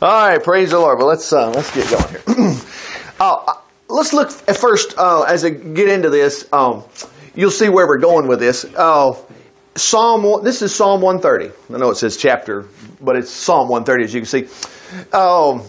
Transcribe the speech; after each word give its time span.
All 0.00 0.28
right, 0.28 0.40
praise 0.40 0.70
the 0.70 0.78
Lord. 0.78 0.98
Well, 0.98 1.08
let's 1.08 1.32
uh, 1.32 1.50
let's 1.50 1.74
get 1.74 1.90
going 1.90 2.08
here. 2.08 2.60
uh, 3.20 3.54
let's 3.88 4.12
look 4.12 4.30
at 4.48 4.56
first 4.56 4.94
uh, 4.96 5.22
as 5.22 5.44
I 5.44 5.50
get 5.50 5.88
into 5.88 6.08
this. 6.08 6.46
Um, 6.52 6.84
you'll 7.34 7.50
see 7.50 7.68
where 7.68 7.84
we're 7.84 7.98
going 7.98 8.28
with 8.28 8.38
this. 8.38 8.64
Uh, 8.64 9.14
Psalm. 9.74 10.44
This 10.44 10.62
is 10.62 10.72
Psalm 10.72 11.00
130. 11.00 11.52
I 11.74 11.78
know 11.78 11.90
it 11.90 11.96
says 11.96 12.16
chapter, 12.16 12.68
but 13.00 13.16
it's 13.16 13.28
Psalm 13.28 13.68
130, 13.68 14.04
as 14.04 14.14
you 14.14 14.20
can 14.20 14.26
see. 14.26 14.46
Um, 15.12 15.62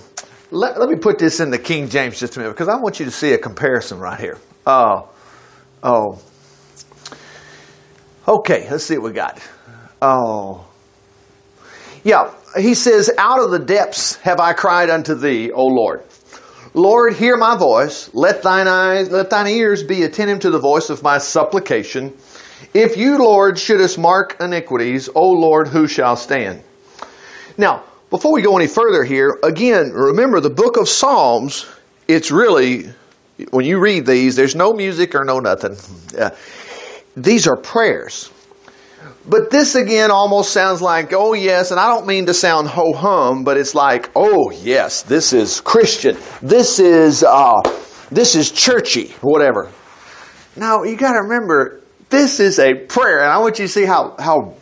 let, 0.51 0.79
let 0.79 0.89
me 0.89 0.97
put 0.97 1.17
this 1.17 1.39
in 1.39 1.49
the 1.49 1.57
King 1.57 1.89
James 1.89 2.19
just 2.19 2.35
a 2.35 2.39
minute 2.39 2.51
because 2.51 2.67
I 2.67 2.75
want 2.75 2.99
you 2.99 3.05
to 3.05 3.11
see 3.11 3.33
a 3.33 3.37
comparison 3.39 3.99
right 3.99 4.19
here. 4.19 4.37
Uh, 4.63 5.07
oh, 5.81 6.21
okay. 8.27 8.69
Let's 8.69 8.83
see 8.83 8.99
what 8.99 9.05
we 9.05 9.13
got. 9.13 9.41
Oh, 10.03 10.68
yeah. 12.03 12.31
He 12.57 12.73
says, 12.73 13.11
"Out 13.17 13.41
of 13.41 13.51
the 13.51 13.59
depths 13.59 14.15
have 14.17 14.39
I 14.39 14.53
cried 14.53 14.89
unto 14.89 15.15
thee, 15.15 15.51
O 15.51 15.65
Lord." 15.65 16.03
Lord, 16.73 17.13
hear 17.13 17.35
my 17.35 17.57
voice. 17.57 18.09
Let 18.13 18.43
thine 18.43 18.67
eyes, 18.67 19.09
let 19.09 19.29
thine 19.29 19.47
ears 19.47 19.83
be 19.83 20.03
attentive 20.03 20.41
to 20.41 20.51
the 20.51 20.59
voice 20.59 20.89
of 20.89 21.01
my 21.01 21.17
supplication. 21.17 22.13
If 22.73 22.97
you, 22.97 23.17
Lord, 23.17 23.57
shouldest 23.57 23.97
mark 23.97 24.37
iniquities, 24.39 25.09
O 25.13 25.31
Lord, 25.31 25.67
who 25.67 25.87
shall 25.87 26.15
stand? 26.15 26.61
Now, 27.57 27.83
before 28.09 28.33
we 28.33 28.41
go 28.41 28.55
any 28.55 28.67
further 28.67 29.03
here, 29.03 29.37
again, 29.43 29.91
remember 29.91 30.39
the 30.39 30.49
book 30.49 30.77
of 30.77 30.87
Psalms, 30.87 31.65
it's 32.07 32.31
really, 32.31 32.89
when 33.51 33.65
you 33.65 33.79
read 33.79 34.05
these, 34.05 34.35
there's 34.35 34.55
no 34.55 34.73
music 34.73 35.15
or 35.15 35.23
no 35.23 35.39
nothing. 35.39 35.77
Uh, 36.17 36.31
these 37.15 37.47
are 37.47 37.57
prayers. 37.57 38.31
But 39.27 39.51
this 39.51 39.75
again 39.75 40.11
almost 40.11 40.51
sounds 40.51 40.81
like, 40.81 41.13
oh 41.13 41.33
yes, 41.33 41.71
and 41.71 41.79
I 41.79 41.87
don't 41.87 42.07
mean 42.07 42.25
to 42.27 42.33
sound 42.33 42.67
ho 42.67 42.93
hum, 42.93 43.43
but 43.43 43.57
it's 43.57 43.75
like, 43.75 44.09
oh 44.15 44.51
yes, 44.51 45.03
this 45.03 45.33
is 45.33 45.61
Christian. 45.61 46.17
This 46.41 46.79
is 46.79 47.23
uh, 47.23 47.61
this 48.11 48.35
is 48.35 48.51
churchy, 48.51 49.09
whatever. 49.21 49.69
Now 50.55 50.83
you 50.83 50.95
got 50.95 51.13
to 51.13 51.19
remember, 51.19 51.81
this 52.09 52.39
is 52.39 52.59
a 52.59 52.73
prayer, 52.73 53.19
and 53.19 53.31
I 53.31 53.37
want 53.39 53.59
you 53.59 53.65
to 53.65 53.71
see 53.71 53.85
how 53.85 54.15
how 54.17 54.55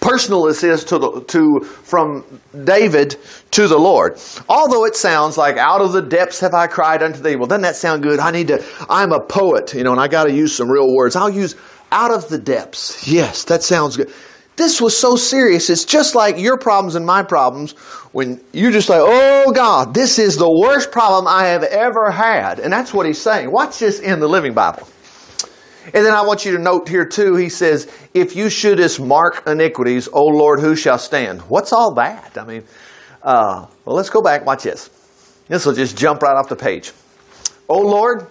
personal 0.00 0.44
this 0.44 0.62
is 0.62 0.84
to 0.84 0.98
the 0.98 1.24
to 1.26 1.60
from 1.60 2.24
David 2.64 3.16
to 3.50 3.66
the 3.66 3.78
Lord. 3.78 4.20
Although 4.48 4.84
it 4.84 4.96
sounds 4.96 5.36
like 5.36 5.56
out 5.56 5.80
of 5.80 5.92
the 5.92 6.02
depths 6.02 6.40
have 6.40 6.54
I 6.54 6.66
cried 6.66 7.02
unto 7.02 7.20
thee. 7.20 7.36
Well, 7.36 7.46
doesn't 7.46 7.62
that 7.62 7.76
sound 7.76 8.02
good? 8.02 8.20
I 8.20 8.30
need 8.30 8.48
to. 8.48 8.64
I'm 8.88 9.12
a 9.12 9.20
poet, 9.20 9.74
you 9.74 9.82
know, 9.82 9.92
and 9.92 10.00
I 10.00 10.08
got 10.08 10.24
to 10.24 10.32
use 10.32 10.54
some 10.54 10.70
real 10.70 10.94
words. 10.94 11.16
I'll 11.16 11.28
use 11.28 11.56
out 11.90 12.12
of 12.12 12.28
the 12.28 12.38
depths. 12.38 13.06
Yes, 13.08 13.44
that 13.44 13.62
sounds 13.62 13.96
good. 13.96 14.12
This 14.56 14.80
was 14.80 14.96
so 14.96 15.14
serious. 15.14 15.70
It's 15.70 15.84
just 15.84 16.16
like 16.16 16.38
your 16.38 16.58
problems 16.58 16.96
and 16.96 17.06
my 17.06 17.22
problems 17.22 17.72
when 18.10 18.40
you're 18.52 18.72
just 18.72 18.88
like, 18.88 19.00
oh 19.02 19.52
God, 19.52 19.94
this 19.94 20.18
is 20.18 20.36
the 20.36 20.50
worst 20.50 20.90
problem 20.90 21.28
I 21.28 21.48
have 21.48 21.62
ever 21.62 22.10
had. 22.10 22.58
And 22.58 22.72
that's 22.72 22.92
what 22.92 23.06
he's 23.06 23.20
saying. 23.20 23.52
Watch 23.52 23.78
this 23.78 24.00
in 24.00 24.18
the 24.18 24.26
Living 24.28 24.54
Bible. 24.54 24.88
And 25.94 26.04
then 26.04 26.12
I 26.12 26.22
want 26.22 26.44
you 26.44 26.56
to 26.56 26.58
note 26.58 26.88
here 26.88 27.06
too, 27.06 27.36
he 27.36 27.48
says, 27.48 27.90
if 28.12 28.36
you 28.36 28.50
shouldest 28.50 29.00
mark 29.00 29.44
iniquities, 29.46 30.08
O 30.12 30.24
Lord, 30.24 30.60
who 30.60 30.74
shall 30.74 30.98
stand? 30.98 31.40
What's 31.42 31.72
all 31.72 31.94
that? 31.94 32.36
I 32.36 32.44
mean, 32.44 32.64
uh, 33.22 33.66
well, 33.84 33.96
let's 33.96 34.10
go 34.10 34.20
back. 34.20 34.44
Watch 34.44 34.64
this. 34.64 34.90
This 35.46 35.64
will 35.64 35.74
just 35.74 35.96
jump 35.96 36.20
right 36.22 36.36
off 36.36 36.48
the 36.48 36.56
page. 36.56 36.92
O 37.68 37.78
Lord, 37.78 38.26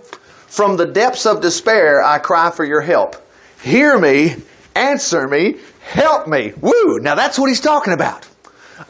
from 0.47 0.77
the 0.77 0.85
depths 0.85 1.25
of 1.25 1.41
despair, 1.41 2.03
I 2.03 2.19
cry 2.19 2.51
for 2.51 2.65
your 2.65 2.81
help. 2.81 3.15
Hear 3.61 3.97
me, 3.97 4.35
answer 4.75 5.27
me, 5.27 5.57
help 5.81 6.27
me. 6.27 6.53
Woo! 6.59 6.99
Now 6.99 7.15
that's 7.15 7.39
what 7.39 7.47
he's 7.47 7.61
talking 7.61 7.93
about. 7.93 8.27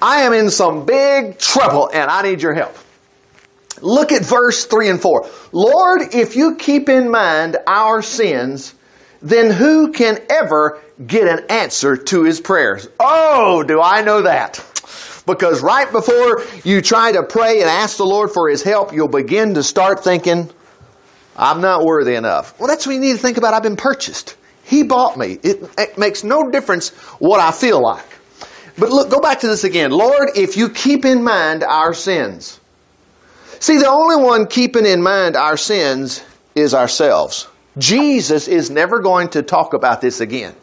I 0.01 0.21
am 0.21 0.33
in 0.33 0.49
some 0.49 0.85
big 0.85 1.39
trouble 1.39 1.89
and 1.91 2.09
I 2.11 2.21
need 2.23 2.41
your 2.41 2.53
help. 2.53 2.75
Look 3.81 4.11
at 4.11 4.25
verse 4.25 4.65
3 4.65 4.89
and 4.89 5.01
4. 5.01 5.29
Lord, 5.51 6.01
if 6.13 6.35
you 6.35 6.55
keep 6.55 6.89
in 6.89 7.09
mind 7.09 7.57
our 7.67 8.01
sins, 8.01 8.73
then 9.21 9.51
who 9.51 9.91
can 9.91 10.19
ever 10.29 10.81
get 11.05 11.27
an 11.27 11.45
answer 11.49 11.95
to 11.95 12.23
his 12.23 12.41
prayers? 12.41 12.87
Oh, 12.99 13.63
do 13.63 13.81
I 13.81 14.01
know 14.01 14.23
that? 14.23 14.63
Because 15.25 15.61
right 15.61 15.91
before 15.91 16.43
you 16.63 16.81
try 16.81 17.11
to 17.11 17.23
pray 17.23 17.61
and 17.61 17.69
ask 17.69 17.97
the 17.97 18.05
Lord 18.05 18.31
for 18.31 18.49
his 18.49 18.63
help, 18.63 18.93
you'll 18.93 19.07
begin 19.07 19.55
to 19.55 19.63
start 19.63 20.03
thinking, 20.03 20.49
I'm 21.35 21.61
not 21.61 21.83
worthy 21.83 22.15
enough. 22.15 22.57
Well, 22.59 22.67
that's 22.67 22.87
what 22.87 22.93
you 22.93 23.01
need 23.01 23.13
to 23.13 23.19
think 23.19 23.37
about. 23.37 23.53
I've 23.53 23.63
been 23.63 23.77
purchased. 23.77 24.35
He 24.67 24.83
bought 24.83 25.17
me. 25.17 25.39
It, 25.43 25.63
it 25.77 25.97
makes 25.97 26.25
no 26.25 26.51
difference 26.51 26.89
what 27.19 27.39
I 27.39 27.51
feel 27.51 27.81
like. 27.81 28.05
But 28.77 28.89
look, 28.89 29.09
go 29.09 29.21
back 29.21 29.39
to 29.39 29.47
this 29.47 29.63
again. 29.63 29.91
Lord, 29.91 30.31
if 30.35 30.57
you 30.57 30.69
keep 30.69 31.05
in 31.05 31.23
mind 31.23 31.63
our 31.63 31.93
sins. 31.93 32.59
See, 33.59 33.77
the 33.77 33.89
only 33.89 34.17
one 34.17 34.45
keeping 34.45 34.85
in 34.85 35.01
mind 35.01 35.37
our 35.37 35.55
sins 35.55 36.21
is 36.53 36.73
ourselves. 36.73 37.47
Jesus 37.77 38.49
is 38.49 38.69
never 38.69 38.99
going 38.99 39.29
to 39.29 39.41
talk 39.41 39.73
about 39.73 40.01
this 40.01 40.19
again. 40.19 40.53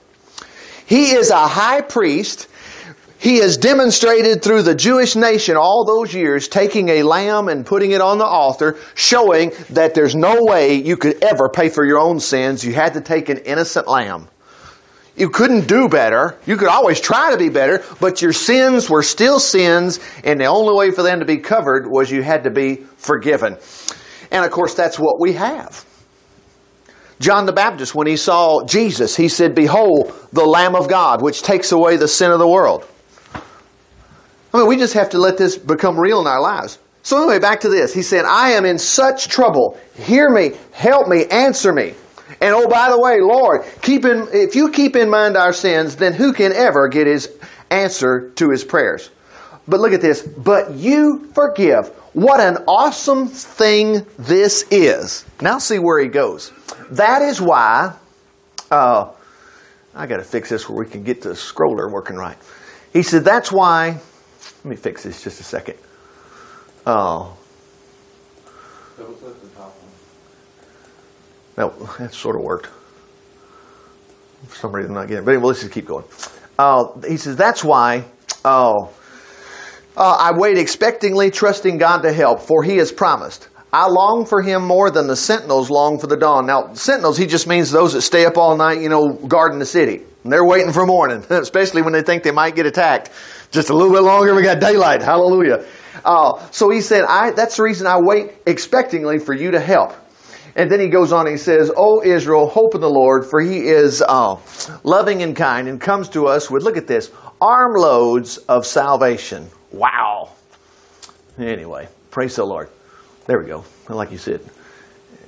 He 0.84 1.12
is 1.12 1.30
a 1.30 1.48
high 1.48 1.80
priest 1.80 2.48
he 3.18 3.38
has 3.38 3.56
demonstrated 3.56 4.42
through 4.42 4.62
the 4.62 4.74
Jewish 4.74 5.16
nation 5.16 5.56
all 5.56 5.84
those 5.84 6.12
years 6.12 6.48
taking 6.48 6.88
a 6.90 7.02
lamb 7.02 7.48
and 7.48 7.64
putting 7.64 7.92
it 7.92 8.00
on 8.00 8.18
the 8.18 8.24
altar, 8.24 8.76
showing 8.94 9.52
that 9.70 9.94
there's 9.94 10.14
no 10.14 10.44
way 10.44 10.74
you 10.74 10.96
could 10.96 11.22
ever 11.22 11.48
pay 11.48 11.68
for 11.68 11.84
your 11.84 11.98
own 11.98 12.20
sins. 12.20 12.64
You 12.64 12.74
had 12.74 12.94
to 12.94 13.00
take 13.00 13.28
an 13.28 13.38
innocent 13.38 13.88
lamb. 13.88 14.28
You 15.16 15.30
couldn't 15.30 15.68
do 15.68 15.88
better. 15.88 16.36
You 16.44 16.56
could 16.56 16.68
always 16.68 17.00
try 17.00 17.30
to 17.30 17.38
be 17.38 17.48
better, 17.48 17.84
but 18.00 18.20
your 18.20 18.32
sins 18.32 18.90
were 18.90 19.02
still 19.02 19.38
sins, 19.38 20.00
and 20.24 20.40
the 20.40 20.46
only 20.46 20.74
way 20.74 20.90
for 20.90 21.02
them 21.02 21.20
to 21.20 21.24
be 21.24 21.38
covered 21.38 21.86
was 21.88 22.10
you 22.10 22.22
had 22.22 22.44
to 22.44 22.50
be 22.50 22.84
forgiven. 22.96 23.56
And 24.32 24.44
of 24.44 24.50
course, 24.50 24.74
that's 24.74 24.98
what 24.98 25.20
we 25.20 25.34
have. 25.34 25.84
John 27.20 27.46
the 27.46 27.52
Baptist, 27.52 27.94
when 27.94 28.08
he 28.08 28.16
saw 28.16 28.64
Jesus, 28.64 29.14
he 29.14 29.28
said, 29.28 29.54
Behold, 29.54 30.12
the 30.32 30.44
Lamb 30.44 30.74
of 30.74 30.88
God, 30.88 31.22
which 31.22 31.42
takes 31.42 31.70
away 31.70 31.96
the 31.96 32.08
sin 32.08 32.32
of 32.32 32.40
the 32.40 32.48
world. 32.48 32.84
I 34.54 34.58
mean, 34.58 34.68
we 34.68 34.76
just 34.76 34.94
have 34.94 35.10
to 35.10 35.18
let 35.18 35.36
this 35.36 35.58
become 35.58 35.98
real 35.98 36.20
in 36.20 36.28
our 36.28 36.40
lives. 36.40 36.78
So 37.02 37.18
anyway, 37.18 37.40
back 37.40 37.60
to 37.62 37.68
this. 37.68 37.92
He 37.92 38.02
said, 38.02 38.24
I 38.24 38.52
am 38.52 38.64
in 38.64 38.78
such 38.78 39.26
trouble. 39.26 39.76
Hear 39.96 40.30
me, 40.30 40.52
help 40.70 41.08
me, 41.08 41.26
answer 41.26 41.72
me. 41.72 41.94
And 42.40 42.54
oh, 42.54 42.68
by 42.68 42.88
the 42.88 42.98
way, 42.98 43.20
Lord, 43.20 43.64
keep 43.82 44.04
in, 44.04 44.28
if 44.32 44.54
you 44.54 44.70
keep 44.70 44.94
in 44.94 45.10
mind 45.10 45.36
our 45.36 45.52
sins, 45.52 45.96
then 45.96 46.12
who 46.12 46.32
can 46.32 46.52
ever 46.52 46.88
get 46.88 47.08
his 47.08 47.36
answer 47.68 48.30
to 48.36 48.50
his 48.50 48.62
prayers? 48.62 49.10
But 49.66 49.80
look 49.80 49.92
at 49.92 50.00
this. 50.00 50.22
But 50.22 50.74
you 50.74 51.28
forgive. 51.34 51.88
What 52.12 52.38
an 52.38 52.58
awesome 52.68 53.26
thing 53.26 54.06
this 54.18 54.64
is. 54.70 55.24
Now 55.40 55.58
see 55.58 55.80
where 55.80 56.00
he 56.00 56.08
goes. 56.08 56.52
That 56.92 57.22
is 57.22 57.40
why, 57.40 57.96
uh, 58.70 59.10
I 59.96 60.06
got 60.06 60.18
to 60.18 60.24
fix 60.24 60.48
this 60.48 60.68
where 60.68 60.78
we 60.78 60.88
can 60.88 61.02
get 61.02 61.22
the 61.22 61.30
scroller 61.30 61.90
working 61.90 62.16
right. 62.16 62.36
He 62.92 63.02
said, 63.02 63.24
that's 63.24 63.50
why 63.50 63.98
let 64.64 64.70
me 64.70 64.76
fix 64.76 65.02
this 65.02 65.22
just 65.22 65.40
a 65.40 65.44
second. 65.44 65.76
Oh. 66.86 67.36
Double 68.96 69.12
click 69.14 69.40
the 69.42 69.48
top 69.48 69.74
one. 71.56 71.68
No, 71.78 71.86
that 71.98 72.14
sort 72.14 72.36
of 72.36 72.42
worked. 72.42 72.68
For 74.46 74.56
some 74.56 74.72
reason, 74.72 74.92
I'm 74.92 74.96
not 74.96 75.08
getting 75.08 75.22
it. 75.22 75.26
But 75.26 75.32
anyway, 75.32 75.48
let's 75.48 75.60
just 75.60 75.72
keep 75.72 75.86
going. 75.86 76.04
Uh, 76.58 76.98
he 77.06 77.16
says, 77.18 77.36
That's 77.36 77.62
why 77.62 78.04
oh, 78.44 78.90
uh, 79.96 80.16
I 80.18 80.32
wait 80.36 80.56
expectingly, 80.56 81.32
trusting 81.32 81.78
God 81.78 82.02
to 82.02 82.12
help, 82.12 82.40
for 82.40 82.62
he 82.62 82.76
has 82.78 82.92
promised. 82.92 83.48
I 83.72 83.88
long 83.88 84.24
for 84.24 84.40
him 84.40 84.62
more 84.64 84.90
than 84.90 85.08
the 85.08 85.16
sentinels 85.16 85.68
long 85.68 85.98
for 85.98 86.06
the 86.06 86.16
dawn. 86.16 86.46
Now, 86.46 86.74
sentinels, 86.74 87.18
he 87.18 87.26
just 87.26 87.48
means 87.48 87.70
those 87.70 87.92
that 87.94 88.02
stay 88.02 88.24
up 88.24 88.38
all 88.38 88.56
night, 88.56 88.80
you 88.80 88.88
know, 88.88 89.12
guarding 89.12 89.58
the 89.58 89.66
city. 89.66 90.02
And 90.22 90.32
they're 90.32 90.44
waiting 90.44 90.72
for 90.72 90.86
morning, 90.86 91.24
especially 91.30 91.82
when 91.82 91.92
they 91.92 92.02
think 92.02 92.22
they 92.22 92.30
might 92.30 92.54
get 92.54 92.66
attacked. 92.66 93.10
Just 93.54 93.70
a 93.70 93.72
little 93.72 93.92
bit 93.92 94.02
longer, 94.02 94.34
we 94.34 94.42
got 94.42 94.58
daylight. 94.58 95.00
Hallelujah. 95.00 95.64
Uh, 96.04 96.44
so 96.50 96.70
he 96.70 96.80
said, 96.80 97.04
I, 97.08 97.30
that's 97.30 97.56
the 97.56 97.62
reason 97.62 97.86
I 97.86 98.00
wait 98.00 98.44
expectingly 98.44 99.24
for 99.24 99.32
you 99.32 99.52
to 99.52 99.60
help. 99.60 99.92
And 100.56 100.68
then 100.68 100.80
he 100.80 100.88
goes 100.88 101.12
on 101.12 101.28
and 101.28 101.36
he 101.36 101.38
says, 101.38 101.70
O 101.76 102.02
Israel, 102.02 102.48
hope 102.48 102.74
in 102.74 102.80
the 102.80 102.90
Lord, 102.90 103.24
for 103.30 103.40
he 103.40 103.60
is 103.60 104.02
uh, 104.02 104.38
loving 104.82 105.22
and 105.22 105.36
kind 105.36 105.68
and 105.68 105.80
comes 105.80 106.08
to 106.10 106.26
us 106.26 106.50
with, 106.50 106.64
look 106.64 106.76
at 106.76 106.88
this, 106.88 107.12
armloads 107.40 108.38
of 108.38 108.66
salvation. 108.66 109.48
Wow. 109.70 110.30
Anyway, 111.38 111.86
praise 112.10 112.34
the 112.34 112.44
Lord. 112.44 112.70
There 113.26 113.38
we 113.38 113.46
go. 113.46 113.64
Like 113.88 114.10
you 114.10 114.18
said. 114.18 114.40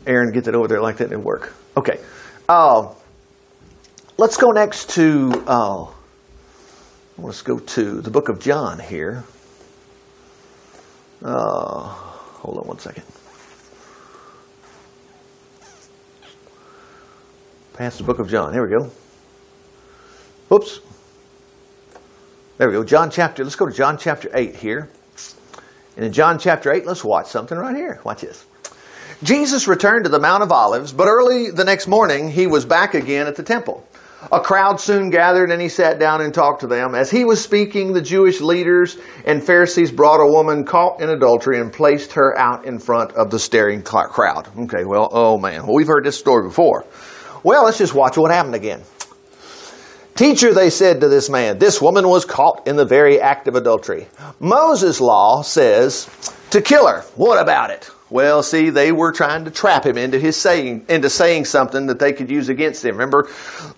Aaron, 0.05 0.33
get 0.33 0.47
that 0.47 0.57
over 0.57 0.67
there 0.67 0.83
like 0.83 0.97
that 0.97 1.13
and 1.13 1.23
work. 1.23 1.55
Okay. 1.77 2.01
Uh, 2.49 2.93
let's 4.19 4.37
go 4.37 4.51
next 4.51 4.91
to 4.91 5.45
uh, 5.47 5.87
Let's 7.19 7.41
go 7.41 7.59
to 7.59 8.03
the 8.03 8.11
book 8.11 8.29
of 8.29 8.41
John 8.41 8.79
here. 8.79 9.25
Uh, 11.25 11.83
hold 11.83 12.59
on 12.59 12.67
one 12.67 12.79
second. 12.79 13.05
Past 17.73 17.99
the 17.99 18.05
book 18.05 18.19
of 18.19 18.29
John. 18.29 18.53
Here 18.53 18.63
we 18.63 18.77
go. 18.77 18.91
Oops. 20.55 20.81
There 22.59 22.69
we 22.69 22.75
go. 22.75 22.85
John 22.85 23.11
chapter, 23.11 23.45
let's 23.45 23.57
go 23.57 23.67
to 23.67 23.75
John 23.75 23.97
chapter 23.97 24.31
8 24.33 24.55
here. 24.55 24.91
And 25.97 26.05
in 26.05 26.13
John 26.13 26.39
chapter 26.39 26.71
8, 26.71 26.85
let's 26.85 27.03
watch 27.03 27.29
something 27.29 27.57
right 27.57 27.77
here. 27.77 27.99
Watch 28.05 28.21
this. 28.21 28.45
Jesus 29.23 29.67
returned 29.67 30.05
to 30.05 30.11
the 30.11 30.21
Mount 30.21 30.43
of 30.43 30.53
Olives, 30.53 30.93
but 30.93 31.07
early 31.09 31.51
the 31.51 31.65
next 31.65 31.87
morning 31.87 32.31
he 32.31 32.47
was 32.47 32.67
back 32.67 32.93
again 32.93 33.27
at 33.27 33.37
the 33.37 33.43
temple. 33.43 33.86
A 34.33 34.41
crowd 34.41 34.81
soon 34.81 35.11
gathered 35.11 35.51
and 35.51 35.63
he 35.63 35.69
sat 35.69 36.01
down 36.01 36.21
and 36.21 36.35
talked 36.35 36.61
to 36.61 36.67
them. 36.67 36.95
As 36.95 37.11
he 37.11 37.25
was 37.25 37.41
speaking, 37.41 37.93
the 37.93 38.03
Jewish 38.03 38.41
leaders 38.41 38.99
and 39.25 39.43
Pharisees 39.43 39.93
brought 39.93 40.21
a 40.21 40.27
woman 40.27 40.65
caught 40.65 41.01
in 41.01 41.11
adultery 41.11 41.61
and 41.61 41.73
placed 41.73 42.13
her 42.15 42.37
out 42.37 42.65
in 42.65 42.79
front 42.79 43.13
of 43.13 43.31
the 43.31 43.39
staring 43.39 43.83
crowd. 43.83 44.49
Okay, 44.59 44.85
well, 44.85 45.09
oh 45.13 45.39
man. 45.39 45.65
Well, 45.67 45.77
we've 45.77 45.87
heard 45.87 46.05
this 46.05 46.19
story 46.19 46.49
before. 46.49 46.85
Well, 47.45 47.65
let's 47.65 47.79
just 47.79 47.95
watch 47.95 48.17
what 48.17 48.33
happened 48.33 48.57
again. 48.57 48.83
Teacher, 50.17 50.55
they 50.55 50.71
said 50.71 51.01
to 51.03 51.09
this 51.09 51.29
man, 51.29 51.59
this 51.59 51.81
woman 51.81 52.09
was 52.09 52.25
caught 52.25 52.67
in 52.67 52.77
the 52.77 52.87
very 52.87 53.21
act 53.21 53.49
of 53.49 53.55
adultery. 53.55 54.09
Moses' 54.41 55.01
law 55.01 55.43
says 55.43 56.09
to 56.51 56.61
kill 56.63 56.89
her. 56.89 57.03
What 57.17 57.41
about 57.41 57.71
it? 57.71 57.91
Well, 58.09 58.45
see, 58.45 58.71
they 58.71 58.93
were 58.93 59.11
trying 59.11 59.47
to 59.47 59.51
trap 59.51 59.85
him 59.85 59.99
into 59.99 60.21
his 60.21 60.37
saying, 60.37 60.87
into 60.89 61.11
saying 61.11 61.47
something 61.47 61.87
that 61.87 61.99
they 61.99 62.13
could 62.13 62.31
use 62.31 62.49
against 62.49 62.85
him. 62.85 62.93
Remember, 62.93 63.29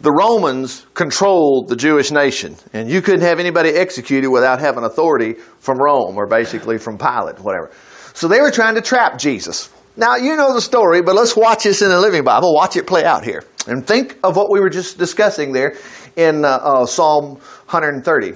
the 0.02 0.12
Romans 0.12 0.84
controlled 0.92 1.68
the 1.68 1.76
Jewish 1.76 2.10
nation, 2.10 2.56
and 2.74 2.90
you 2.90 3.00
couldn't 3.00 3.22
have 3.22 3.40
anybody 3.40 3.70
executed 3.70 4.28
without 4.28 4.60
having 4.60 4.84
authority 4.84 5.34
from 5.60 5.78
Rome, 5.78 6.18
or 6.18 6.26
basically 6.26 6.76
from 6.76 6.98
Pilate, 6.98 7.40
whatever. 7.40 7.70
So 8.12 8.28
they 8.28 8.42
were 8.42 8.50
trying 8.50 8.74
to 8.74 8.82
trap 8.82 9.18
Jesus. 9.18 9.70
Now, 9.96 10.16
you 10.16 10.36
know 10.36 10.52
the 10.52 10.60
story, 10.60 11.00
but 11.00 11.14
let's 11.14 11.34
watch 11.34 11.64
this 11.64 11.80
in 11.80 11.88
the 11.88 11.98
Living 11.98 12.22
Bible. 12.22 12.54
Watch 12.54 12.76
it 12.76 12.86
play 12.86 13.04
out 13.04 13.24
here. 13.24 13.44
And 13.66 13.86
think 13.86 14.18
of 14.22 14.36
what 14.36 14.50
we 14.50 14.60
were 14.60 14.70
just 14.70 14.98
discussing 14.98 15.52
there 15.52 15.76
in 16.16 16.44
uh, 16.44 16.48
uh, 16.48 16.86
Psalm 16.86 17.36
130. 17.70 18.28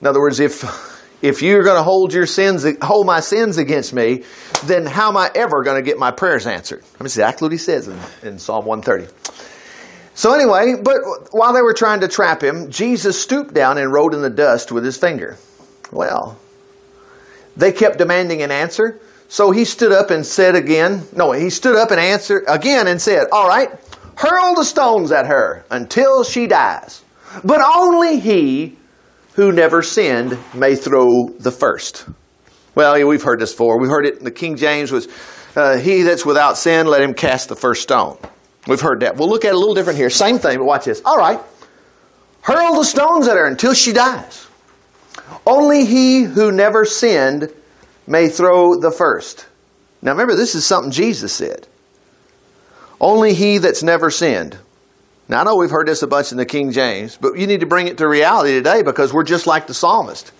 In 0.00 0.06
other 0.06 0.20
words, 0.20 0.40
if 0.40 0.95
if 1.26 1.42
you're 1.42 1.64
going 1.64 1.76
to 1.76 1.82
hold 1.82 2.12
your 2.12 2.26
sins, 2.26 2.64
hold 2.80 3.06
my 3.06 3.20
sins 3.20 3.58
against 3.58 3.92
me, 3.92 4.24
then 4.64 4.86
how 4.86 5.08
am 5.08 5.16
I 5.16 5.30
ever 5.34 5.62
going 5.62 5.76
to 5.76 5.82
get 5.82 5.98
my 5.98 6.10
prayers 6.10 6.46
answered? 6.46 6.82
That's 6.98 7.16
exactly 7.16 7.46
what 7.46 7.52
he 7.52 7.58
says 7.58 7.88
in, 7.88 7.98
in 8.22 8.38
Psalm 8.38 8.64
130. 8.64 9.12
So 10.14 10.32
anyway, 10.32 10.76
but 10.82 10.96
while 11.32 11.52
they 11.52 11.60
were 11.60 11.74
trying 11.74 12.00
to 12.00 12.08
trap 12.08 12.42
him, 12.42 12.70
Jesus 12.70 13.20
stooped 13.20 13.52
down 13.52 13.76
and 13.76 13.92
wrote 13.92 14.14
in 14.14 14.22
the 14.22 14.30
dust 14.30 14.72
with 14.72 14.84
his 14.84 14.96
finger. 14.96 15.36
Well, 15.92 16.38
they 17.56 17.72
kept 17.72 17.98
demanding 17.98 18.42
an 18.42 18.50
answer. 18.50 19.00
So 19.28 19.50
he 19.50 19.64
stood 19.64 19.92
up 19.92 20.10
and 20.10 20.24
said 20.24 20.54
again, 20.54 21.02
no, 21.14 21.32
he 21.32 21.50
stood 21.50 21.76
up 21.76 21.90
and 21.90 22.00
answered 22.00 22.44
again 22.46 22.86
and 22.86 23.02
said, 23.02 23.26
all 23.32 23.48
right, 23.48 23.68
hurl 24.16 24.54
the 24.54 24.64
stones 24.64 25.12
at 25.12 25.26
her 25.26 25.64
until 25.70 26.24
she 26.24 26.46
dies. 26.46 27.02
But 27.44 27.60
only 27.60 28.20
he 28.20 28.78
who 29.36 29.52
never 29.52 29.82
sinned 29.82 30.36
may 30.54 30.74
throw 30.74 31.28
the 31.28 31.52
first. 31.52 32.06
Well, 32.74 33.06
we've 33.06 33.22
heard 33.22 33.38
this 33.38 33.52
before. 33.52 33.78
We 33.78 33.88
heard 33.88 34.06
it 34.06 34.18
in 34.18 34.24
the 34.24 34.30
King 34.30 34.56
James 34.56 34.90
was, 34.90 35.08
uh, 35.54 35.76
he 35.76 36.02
that's 36.02 36.26
without 36.26 36.56
sin, 36.56 36.86
let 36.86 37.02
him 37.02 37.14
cast 37.14 37.48
the 37.48 37.56
first 37.56 37.82
stone. 37.82 38.18
We've 38.66 38.80
heard 38.80 39.00
that. 39.00 39.16
We'll 39.16 39.28
look 39.28 39.44
at 39.44 39.48
it 39.48 39.54
a 39.54 39.58
little 39.58 39.74
different 39.74 39.98
here. 39.98 40.10
Same 40.10 40.38
thing, 40.38 40.58
but 40.58 40.64
watch 40.64 40.86
this. 40.86 41.02
All 41.04 41.16
right. 41.16 41.38
Hurl 42.40 42.74
the 42.74 42.84
stones 42.84 43.28
at 43.28 43.36
her 43.36 43.46
until 43.46 43.74
she 43.74 43.92
dies. 43.92 44.46
Only 45.46 45.84
he 45.84 46.22
who 46.22 46.50
never 46.50 46.84
sinned 46.84 47.52
may 48.06 48.28
throw 48.28 48.80
the 48.80 48.90
first. 48.90 49.46
Now 50.00 50.12
remember, 50.12 50.34
this 50.34 50.54
is 50.54 50.64
something 50.64 50.92
Jesus 50.92 51.32
said. 51.32 51.66
Only 53.00 53.34
he 53.34 53.58
that's 53.58 53.82
never 53.82 54.10
sinned. 54.10 54.56
Now 55.28 55.40
I 55.40 55.44
know 55.44 55.56
we've 55.56 55.70
heard 55.70 55.88
this 55.88 56.02
a 56.02 56.06
bunch 56.06 56.30
in 56.30 56.38
the 56.38 56.46
King 56.46 56.70
James, 56.70 57.16
but 57.16 57.36
you 57.36 57.46
need 57.46 57.60
to 57.60 57.66
bring 57.66 57.88
it 57.88 57.98
to 57.98 58.08
reality 58.08 58.52
today 58.52 58.82
because 58.82 59.12
we're 59.12 59.24
just 59.24 59.46
like 59.46 59.66
the 59.66 59.74
psalmist. 59.74 60.30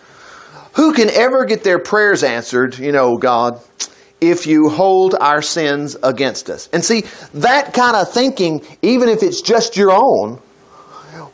Who 0.75 0.93
can 0.93 1.11
ever 1.11 1.45
get 1.45 1.65
their 1.65 1.79
prayers 1.79 2.23
answered, 2.23 2.79
you 2.79 2.93
know, 2.93 3.17
God, 3.17 3.61
if 4.21 4.47
you 4.47 4.69
hold 4.69 5.15
our 5.15 5.43
sins 5.43 5.97
against 6.03 6.51
us? 6.51 6.69
And 6.73 6.85
see, 6.85 7.05
that 7.35 7.75
kind 7.75 7.97
of 7.97 8.13
thinking, 8.13 8.65
even 8.83 9.09
if 9.09 9.23
it's 9.23 9.41
just 9.41 9.77
your 9.77 9.91
own, 9.91 10.41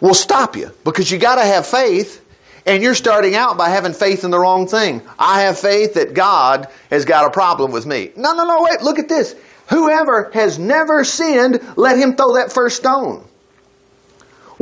will 0.00 0.14
stop 0.14 0.56
you 0.56 0.70
because 0.84 1.10
you 1.10 1.19
got 1.19 1.37
to 1.37 1.43
have 1.43 1.66
faith 1.66 2.25
and 2.66 2.82
you're 2.82 2.94
starting 2.94 3.34
out 3.34 3.58
by 3.58 3.69
having 3.69 3.93
faith 3.93 4.25
in 4.25 4.31
the 4.31 4.38
wrong 4.38 4.66
thing. 4.66 5.02
I 5.19 5.43
have 5.43 5.58
faith 5.58 5.94
that 5.94 6.14
God 6.14 6.69
has 6.90 7.04
got 7.04 7.26
a 7.26 7.31
problem 7.31 7.72
with 7.72 7.87
me. 7.87 8.12
No, 8.16 8.32
no, 8.32 8.44
no, 8.44 8.62
wait, 8.62 8.82
look 8.82 8.99
at 8.99 9.08
this. 9.08 9.34
Whoever 9.69 10.31
has 10.34 10.58
never 10.58 11.04
sinned, 11.04 11.60
let 11.76 11.99
him 11.99 12.16
throw 12.16 12.34
that 12.34 12.52
first 12.52 12.76
stone. 12.76 13.26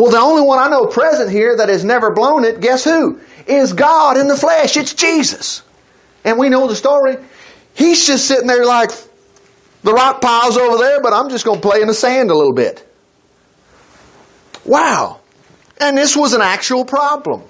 Well, 0.01 0.11
the 0.11 0.17
only 0.17 0.41
one 0.41 0.59
I 0.59 0.69
know 0.69 0.87
present 0.87 1.31
here 1.31 1.59
that 1.59 1.69
has 1.69 1.85
never 1.85 2.15
blown 2.15 2.45
it, 2.45 2.63
guess 2.63 2.85
who? 2.85 3.21
Is 3.47 3.75
God 3.75 4.17
in 4.17 4.29
the 4.29 4.37
flesh. 4.37 4.79
It's 4.79 4.95
Jesus. 4.95 5.63
And 6.25 6.39
we 6.39 6.49
know 6.49 6.67
the 6.69 6.75
story. 6.75 7.19
He's 7.75 8.07
just 8.07 8.27
sitting 8.27 8.47
there 8.47 8.65
like, 8.65 8.93
the 9.83 9.93
rock 9.93 10.23
pile's 10.23 10.57
over 10.57 10.79
there, 10.79 11.03
but 11.03 11.13
I'm 11.13 11.29
just 11.29 11.45
going 11.45 11.61
to 11.61 11.69
play 11.69 11.83
in 11.83 11.87
the 11.87 11.93
sand 11.93 12.31
a 12.31 12.35
little 12.35 12.55
bit. 12.55 12.83
Wow. 14.65 15.21
And 15.79 15.99
this 15.99 16.17
was 16.17 16.33
an 16.33 16.41
actual 16.41 16.87
problem. 16.87 17.43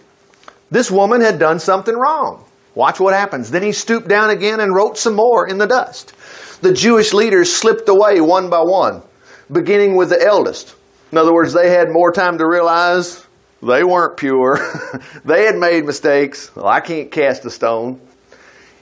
This 0.72 0.90
woman 0.90 1.20
had 1.20 1.38
done 1.38 1.60
something 1.60 1.94
wrong. 1.94 2.44
Watch 2.74 2.98
what 2.98 3.14
happens. 3.14 3.52
Then 3.52 3.62
he 3.62 3.70
stooped 3.70 4.08
down 4.08 4.30
again 4.30 4.58
and 4.58 4.74
wrote 4.74 4.98
some 4.98 5.14
more 5.14 5.46
in 5.46 5.58
the 5.58 5.68
dust. 5.68 6.14
The 6.62 6.72
Jewish 6.72 7.12
leaders 7.12 7.54
slipped 7.54 7.88
away 7.88 8.20
one 8.20 8.50
by 8.50 8.62
one, 8.62 9.02
beginning 9.52 9.94
with 9.94 10.08
the 10.08 10.20
eldest. 10.20 10.74
In 11.12 11.18
other 11.18 11.32
words, 11.32 11.52
they 11.52 11.70
had 11.70 11.90
more 11.90 12.12
time 12.12 12.38
to 12.38 12.46
realize 12.46 13.26
they 13.62 13.84
weren't 13.84 14.16
pure. 14.16 14.58
they 15.24 15.44
had 15.44 15.56
made 15.56 15.84
mistakes. 15.84 16.54
Well, 16.54 16.66
I 16.66 16.80
can't 16.80 17.10
cast 17.10 17.44
a 17.44 17.50
stone. 17.50 18.00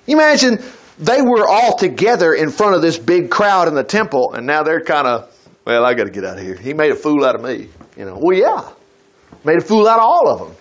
Imagine 0.06 0.62
they 0.98 1.22
were 1.22 1.46
all 1.46 1.76
together 1.76 2.34
in 2.34 2.50
front 2.50 2.74
of 2.74 2.82
this 2.82 2.98
big 2.98 3.30
crowd 3.30 3.68
in 3.68 3.74
the 3.74 3.84
temple, 3.84 4.34
and 4.34 4.46
now 4.46 4.62
they're 4.62 4.80
kind 4.80 5.06
of, 5.06 5.34
well, 5.64 5.84
I 5.84 5.94
got 5.94 6.04
to 6.04 6.10
get 6.10 6.24
out 6.24 6.38
of 6.38 6.44
here. 6.44 6.56
He 6.56 6.74
made 6.74 6.92
a 6.92 6.96
fool 6.96 7.24
out 7.24 7.34
of 7.34 7.42
me. 7.42 7.68
You 7.96 8.04
know, 8.04 8.18
well, 8.20 8.36
yeah, 8.36 8.70
made 9.44 9.58
a 9.58 9.64
fool 9.64 9.88
out 9.88 9.98
of 9.98 10.04
all 10.04 10.28
of 10.28 10.38
them. 10.40 10.56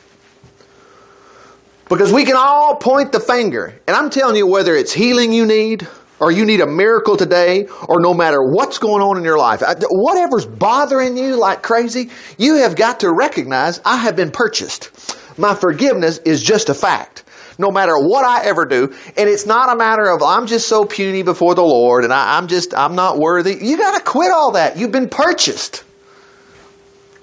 Because 1.89 2.11
we 2.11 2.25
can 2.25 2.35
all 2.35 2.75
point 2.75 3.11
the 3.11 3.19
finger. 3.19 3.73
And 3.87 3.95
I'm 3.95 4.09
telling 4.09 4.35
you, 4.35 4.45
whether 4.45 4.75
it's 4.75 4.91
healing 4.91 5.31
you 5.31 5.45
need, 5.45 5.87
or 6.19 6.31
you 6.31 6.45
need 6.45 6.61
a 6.61 6.67
miracle 6.67 7.15
today, 7.17 7.67
or 7.87 7.99
no 7.99 8.13
matter 8.13 8.41
what's 8.41 8.79
going 8.79 9.01
on 9.01 9.17
in 9.17 9.23
your 9.23 9.37
life, 9.37 9.61
uh, 9.61 9.75
whatever's 9.89 10.45
bothering 10.45 11.17
you 11.17 11.35
like 11.35 11.61
crazy, 11.61 12.09
you 12.37 12.55
have 12.55 12.75
got 12.75 13.01
to 13.01 13.11
recognize 13.11 13.79
I 13.85 13.97
have 13.97 14.15
been 14.15 14.31
purchased. 14.31 14.91
My 15.37 15.53
forgiveness 15.53 16.17
is 16.19 16.41
just 16.41 16.69
a 16.69 16.73
fact. 16.73 17.23
No 17.59 17.71
matter 17.71 17.97
what 17.97 18.23
I 18.23 18.45
ever 18.45 18.65
do, 18.65 18.95
and 19.17 19.27
it's 19.29 19.47
not 19.47 19.73
a 19.73 19.75
matter 19.75 20.07
of 20.11 20.21
I'm 20.21 20.45
just 20.45 20.67
so 20.67 20.85
puny 20.85 21.23
before 21.23 21.55
the 21.55 21.63
Lord 21.63 22.03
and 22.03 22.13
I, 22.13 22.37
I'm 22.37 22.47
just, 22.47 22.75
I'm 22.75 22.93
not 22.95 23.17
worthy. 23.17 23.55
You 23.59 23.77
got 23.77 23.97
to 23.97 24.03
quit 24.03 24.31
all 24.31 24.51
that. 24.51 24.77
You've 24.77 24.91
been 24.91 25.09
purchased. 25.09 25.83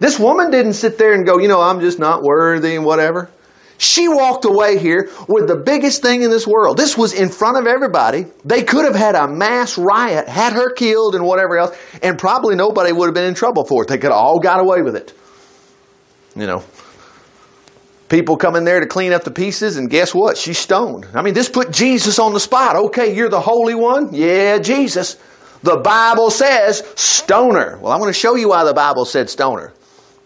This 0.01 0.19
woman 0.19 0.51
didn't 0.51 0.75
sit 0.75 0.99
there 0.99 1.15
and 1.15 1.25
go, 1.25 1.39
you 1.39 1.47
know, 1.47 1.61
I'm 1.61 1.81
just 1.81 2.01
not 2.01 2.23
worthy 2.23 2.75
and 2.75 2.85
whatever. 2.85 3.31
She 3.85 4.09
walked 4.09 4.47
away 4.47 4.79
here 4.79 5.11
with 5.29 5.47
the 5.47 5.57
biggest 5.57 6.01
thing 6.01 6.23
in 6.23 6.31
this 6.31 6.47
world. 6.47 6.79
This 6.79 6.97
was 6.97 7.13
in 7.13 7.29
front 7.29 7.59
of 7.59 7.67
everybody. 7.67 8.25
They 8.45 8.63
could 8.63 8.87
have 8.87 8.95
had 8.95 9.15
a 9.15 9.29
mass 9.29 9.77
riot, 9.77 10.27
had 10.27 10.55
her 10.55 10.73
killed 10.73 11.15
and 11.15 11.25
whatever 11.25 11.59
else, 11.59 11.77
and 12.03 12.19
probably 12.19 12.57
nobody 12.57 12.93
would 12.93 13.07
have 13.07 13.15
been 13.15 13.27
in 13.27 13.35
trouble 13.35 13.65
for 13.67 13.83
it. 13.83 13.89
They 13.89 13.99
could 13.99 14.11
have 14.11 14.19
all 14.19 14.39
got 14.39 14.61
away 14.61 14.81
with 14.81 14.97
it. 14.97 15.13
You 16.35 16.47
know. 16.47 16.65
People 18.09 18.37
come 18.37 18.57
in 18.57 18.65
there 18.65 18.81
to 18.81 18.87
clean 18.87 19.13
up 19.13 19.25
the 19.25 19.31
pieces, 19.31 19.77
and 19.77 19.91
guess 19.91 20.15
what? 20.15 20.39
She's 20.39 20.59
stoned. 20.59 21.07
I 21.15 21.23
mean, 21.23 21.35
this 21.35 21.49
put 21.49 21.71
Jesus 21.71 22.19
on 22.19 22.33
the 22.33 22.41
spot. 22.41 22.77
Okay, 22.77 23.15
you're 23.15 23.29
the 23.29 23.41
Holy 23.41 23.75
One? 23.75 24.11
Yeah, 24.13 24.59
Jesus. 24.59 25.17
The 25.63 25.77
Bible 25.77 26.31
says 26.31 26.83
stoner. 26.97 27.79
Well, 27.81 27.93
I'm 27.93 28.01
going 28.01 28.13
to 28.13 28.19
show 28.19 28.35
you 28.35 28.49
why 28.49 28.65
the 28.65 28.75
Bible 28.75 29.05
said 29.05 29.29
stoner. 29.29 29.73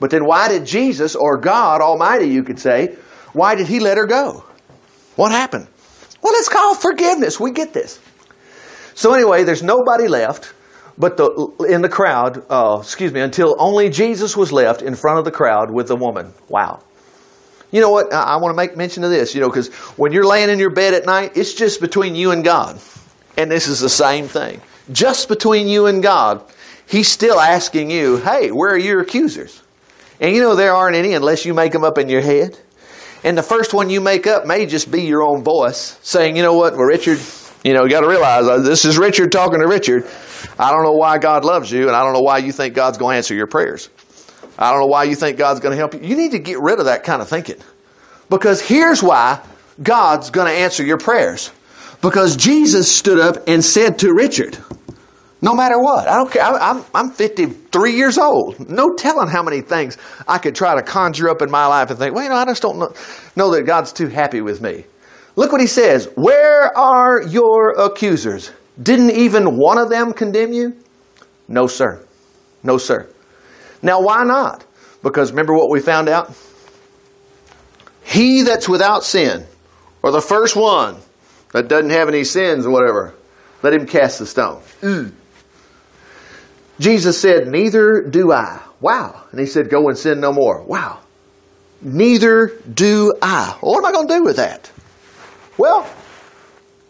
But 0.00 0.10
then 0.10 0.24
why 0.24 0.48
did 0.48 0.64
Jesus, 0.64 1.16
or 1.16 1.38
God 1.38 1.80
Almighty, 1.80 2.26
you 2.26 2.44
could 2.44 2.58
say, 2.58 2.96
why 3.32 3.54
did 3.54 3.66
he 3.66 3.80
let 3.80 3.96
her 3.96 4.06
go? 4.06 4.44
What 5.16 5.32
happened? 5.32 5.66
Well, 6.22 6.32
it's 6.36 6.48
called 6.48 6.78
forgiveness. 6.78 7.38
We 7.38 7.52
get 7.52 7.72
this. 7.72 8.00
So 8.94 9.14
anyway, 9.14 9.44
there's 9.44 9.62
nobody 9.62 10.08
left 10.08 10.52
but 10.98 11.16
the, 11.16 11.66
in 11.68 11.80
the 11.80 11.88
crowd, 11.88 12.44
uh, 12.50 12.78
excuse 12.80 13.12
me, 13.12 13.20
until 13.20 13.54
only 13.58 13.88
Jesus 13.88 14.36
was 14.36 14.52
left 14.52 14.82
in 14.82 14.96
front 14.96 15.20
of 15.20 15.24
the 15.24 15.30
crowd 15.30 15.70
with 15.70 15.86
the 15.86 15.94
woman. 15.94 16.32
Wow. 16.48 16.82
You 17.70 17.80
know 17.80 17.90
what? 17.90 18.12
I, 18.12 18.22
I 18.22 18.36
want 18.36 18.52
to 18.52 18.56
make 18.56 18.76
mention 18.76 19.04
of 19.04 19.10
this, 19.10 19.34
you 19.34 19.40
know, 19.40 19.48
because 19.48 19.68
when 19.96 20.12
you're 20.12 20.26
laying 20.26 20.50
in 20.50 20.58
your 20.58 20.70
bed 20.70 20.94
at 20.94 21.06
night, 21.06 21.36
it's 21.36 21.54
just 21.54 21.80
between 21.80 22.16
you 22.16 22.32
and 22.32 22.42
God. 22.42 22.80
And 23.36 23.48
this 23.48 23.68
is 23.68 23.78
the 23.78 23.88
same 23.88 24.26
thing. 24.26 24.60
Just 24.90 25.28
between 25.28 25.68
you 25.68 25.86
and 25.86 26.02
God, 26.02 26.42
He's 26.88 27.08
still 27.08 27.38
asking 27.38 27.90
you, 27.90 28.16
hey, 28.16 28.50
where 28.50 28.72
are 28.72 28.78
your 28.78 29.00
accusers? 29.00 29.62
And 30.20 30.34
you 30.34 30.42
know, 30.42 30.56
there 30.56 30.74
aren't 30.74 30.96
any 30.96 31.12
unless 31.12 31.44
you 31.44 31.54
make 31.54 31.72
them 31.72 31.84
up 31.84 31.98
in 31.98 32.08
your 32.08 32.22
head. 32.22 32.58
And 33.24 33.36
the 33.36 33.42
first 33.42 33.74
one 33.74 33.90
you 33.90 34.00
make 34.00 34.26
up 34.26 34.46
may 34.46 34.66
just 34.66 34.90
be 34.90 35.02
your 35.02 35.22
own 35.22 35.42
voice 35.42 35.98
saying, 36.02 36.36
you 36.36 36.42
know 36.42 36.54
what, 36.54 36.74
well, 36.74 36.84
Richard, 36.84 37.18
you 37.64 37.74
know, 37.74 37.84
you 37.84 37.90
got 37.90 38.00
to 38.02 38.08
realize 38.08 38.46
uh, 38.46 38.58
this 38.58 38.84
is 38.84 38.96
Richard 38.96 39.32
talking 39.32 39.60
to 39.60 39.66
Richard. 39.66 40.06
I 40.58 40.70
don't 40.70 40.84
know 40.84 40.92
why 40.92 41.18
God 41.18 41.44
loves 41.44 41.70
you, 41.70 41.88
and 41.88 41.96
I 41.96 42.04
don't 42.04 42.12
know 42.12 42.22
why 42.22 42.38
you 42.38 42.52
think 42.52 42.74
God's 42.74 42.98
going 42.98 43.14
to 43.14 43.16
answer 43.16 43.34
your 43.34 43.48
prayers. 43.48 43.90
I 44.58 44.70
don't 44.70 44.80
know 44.80 44.86
why 44.86 45.04
you 45.04 45.14
think 45.14 45.38
God's 45.38 45.60
going 45.60 45.72
to 45.72 45.76
help 45.76 45.94
you. 45.94 46.00
You 46.00 46.16
need 46.16 46.32
to 46.32 46.38
get 46.38 46.60
rid 46.60 46.78
of 46.78 46.86
that 46.86 47.04
kind 47.04 47.20
of 47.22 47.28
thinking. 47.28 47.56
Because 48.28 48.60
here's 48.60 49.02
why 49.02 49.40
God's 49.82 50.30
going 50.30 50.46
to 50.46 50.52
answer 50.52 50.84
your 50.84 50.98
prayers. 50.98 51.50
Because 52.00 52.36
Jesus 52.36 52.94
stood 52.94 53.18
up 53.18 53.48
and 53.48 53.64
said 53.64 54.00
to 54.00 54.12
Richard, 54.12 54.56
no 55.40 55.54
matter 55.54 55.78
what, 55.78 56.08
I 56.08 56.16
don't 56.16 56.30
care. 56.30 56.42
I'm, 56.42 56.84
I'm 56.94 57.10
53 57.10 57.92
years 57.92 58.18
old. 58.18 58.68
No 58.68 58.94
telling 58.94 59.28
how 59.28 59.42
many 59.42 59.60
things 59.60 59.96
I 60.26 60.38
could 60.38 60.54
try 60.54 60.74
to 60.74 60.82
conjure 60.82 61.28
up 61.28 61.42
in 61.42 61.50
my 61.50 61.66
life 61.66 61.90
and 61.90 61.98
think, 61.98 62.14
well, 62.14 62.24
you 62.24 62.30
know, 62.30 62.36
I 62.36 62.44
just 62.44 62.62
don't 62.62 62.78
know, 62.78 62.92
know 63.36 63.50
that 63.52 63.62
God's 63.62 63.92
too 63.92 64.08
happy 64.08 64.40
with 64.40 64.60
me. 64.60 64.84
Look 65.36 65.52
what 65.52 65.60
he 65.60 65.68
says. 65.68 66.10
Where 66.16 66.76
are 66.76 67.22
your 67.22 67.70
accusers? 67.78 68.50
Didn't 68.82 69.12
even 69.12 69.56
one 69.56 69.78
of 69.78 69.90
them 69.90 70.12
condemn 70.12 70.52
you? 70.52 70.76
No, 71.46 71.68
sir. 71.68 72.04
No, 72.64 72.76
sir. 72.76 73.08
Now, 73.80 74.00
why 74.00 74.24
not? 74.24 74.64
Because 75.02 75.30
remember 75.30 75.54
what 75.54 75.70
we 75.70 75.80
found 75.80 76.08
out? 76.08 76.36
He 78.02 78.42
that's 78.42 78.68
without 78.68 79.04
sin, 79.04 79.46
or 80.02 80.10
the 80.10 80.20
first 80.20 80.56
one 80.56 80.96
that 81.52 81.68
doesn't 81.68 81.90
have 81.90 82.08
any 82.08 82.24
sins 82.24 82.66
or 82.66 82.70
whatever, 82.70 83.14
let 83.62 83.72
him 83.72 83.86
cast 83.86 84.18
the 84.18 84.26
stone. 84.26 84.60
Mm. 84.80 85.12
Jesus 86.80 87.20
said, 87.20 87.48
Neither 87.48 88.06
do 88.08 88.32
I. 88.32 88.60
Wow. 88.80 89.24
And 89.30 89.40
he 89.40 89.46
said, 89.46 89.70
Go 89.70 89.88
and 89.88 89.98
sin 89.98 90.20
no 90.20 90.32
more. 90.32 90.62
Wow. 90.64 91.00
Neither 91.80 92.52
do 92.72 93.14
I. 93.22 93.56
Well, 93.62 93.72
what 93.72 93.78
am 93.78 93.86
I 93.86 93.92
going 93.92 94.08
to 94.08 94.14
do 94.14 94.24
with 94.24 94.36
that? 94.36 94.70
Well, 95.56 95.88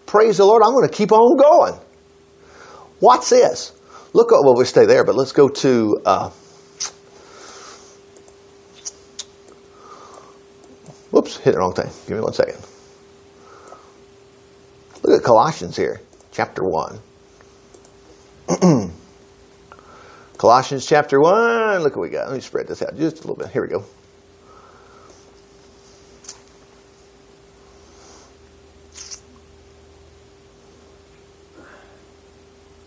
praise 0.07 0.38
the 0.38 0.45
Lord, 0.45 0.62
I'm 0.62 0.73
going 0.73 0.88
to 0.88 0.95
keep 0.95 1.12
on 1.12 1.37
going. 1.37 1.80
What's 3.00 3.30
this? 3.30 3.73
Look, 4.12 4.30
well, 4.30 4.54
we'll 4.54 4.64
stay 4.64 4.87
there, 4.87 5.04
but 5.04 5.14
let's 5.14 5.33
go 5.33 5.49
to. 5.49 6.00
Uh, 6.04 6.30
whoops, 11.11 11.37
hit 11.38 11.52
the 11.52 11.59
wrong 11.59 11.75
thing. 11.75 11.90
Give 12.07 12.16
me 12.16 12.23
one 12.23 12.33
second. 12.33 12.59
Look 15.02 15.21
at 15.21 15.25
Colossians 15.25 15.76
here, 15.76 16.00
chapter 16.33 16.62
1. 16.64 16.99
Colossians 20.38 20.87
chapter 20.87 21.21
1. 21.21 21.83
Look 21.83 21.97
what 21.97 22.02
we 22.02 22.11
got. 22.11 22.28
Let 22.28 22.35
me 22.37 22.40
spread 22.40 22.68
this 22.68 22.80
out 22.80 22.97
just 22.97 23.16
a 23.16 23.21
little 23.26 23.35
bit. 23.35 23.49
Here 23.49 23.61
we 23.61 23.68
go. 23.68 23.85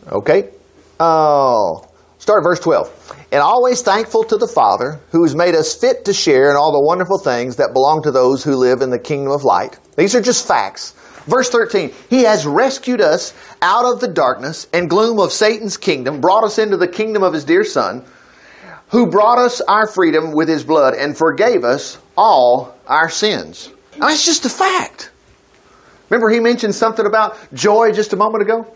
Okay. 0.09 0.49
Oh, 0.99 1.87
start 2.19 2.43
verse 2.43 2.59
12. 2.61 3.27
And 3.33 3.41
always 3.41 3.81
thankful 3.81 4.23
to 4.25 4.37
the 4.37 4.47
Father 4.47 5.01
who 5.11 5.23
has 5.23 5.35
made 5.35 5.55
us 5.55 5.75
fit 5.75 6.05
to 6.05 6.13
share 6.13 6.49
in 6.51 6.55
all 6.55 6.71
the 6.71 6.81
wonderful 6.81 7.17
things 7.17 7.57
that 7.57 7.73
belong 7.73 8.03
to 8.03 8.11
those 8.11 8.43
who 8.43 8.55
live 8.55 8.81
in 8.81 8.89
the 8.89 8.99
kingdom 8.99 9.33
of 9.33 9.43
light. 9.43 9.77
These 9.97 10.15
are 10.15 10.21
just 10.21 10.47
facts. 10.47 10.93
Verse 11.27 11.49
13, 11.49 11.91
He 12.09 12.23
has 12.23 12.45
rescued 12.45 13.01
us 13.01 13.33
out 13.61 13.85
of 13.85 13.99
the 13.99 14.07
darkness 14.07 14.67
and 14.73 14.89
gloom 14.89 15.19
of 15.19 15.31
Satan's 15.31 15.77
kingdom, 15.77 16.21
brought 16.21 16.43
us 16.43 16.57
into 16.57 16.77
the 16.77 16.87
kingdom 16.87 17.23
of 17.23 17.33
His 17.33 17.45
dear 17.45 17.63
Son, 17.63 18.05
who 18.89 19.07
brought 19.07 19.37
us 19.37 19.61
our 19.61 19.87
freedom 19.87 20.31
with 20.31 20.49
His 20.49 20.63
blood 20.63 20.93
and 20.95 21.17
forgave 21.17 21.63
us 21.63 21.97
all 22.17 22.75
our 22.87 23.09
sins. 23.09 23.69
Now, 23.97 24.07
that's 24.07 24.25
just 24.25 24.45
a 24.45 24.49
fact. 24.49 25.11
Remember, 26.09 26.29
He 26.29 26.39
mentioned 26.39 26.75
something 26.75 27.05
about 27.05 27.37
joy 27.53 27.91
just 27.91 28.13
a 28.13 28.17
moment 28.17 28.43
ago? 28.43 28.75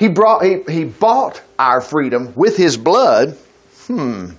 He 0.00 0.08
brought 0.08 0.42
he, 0.42 0.62
he 0.66 0.84
bought 0.84 1.42
our 1.58 1.82
freedom 1.82 2.32
with 2.34 2.56
his 2.56 2.78
blood. 2.78 3.36
Hmm. 3.86 4.30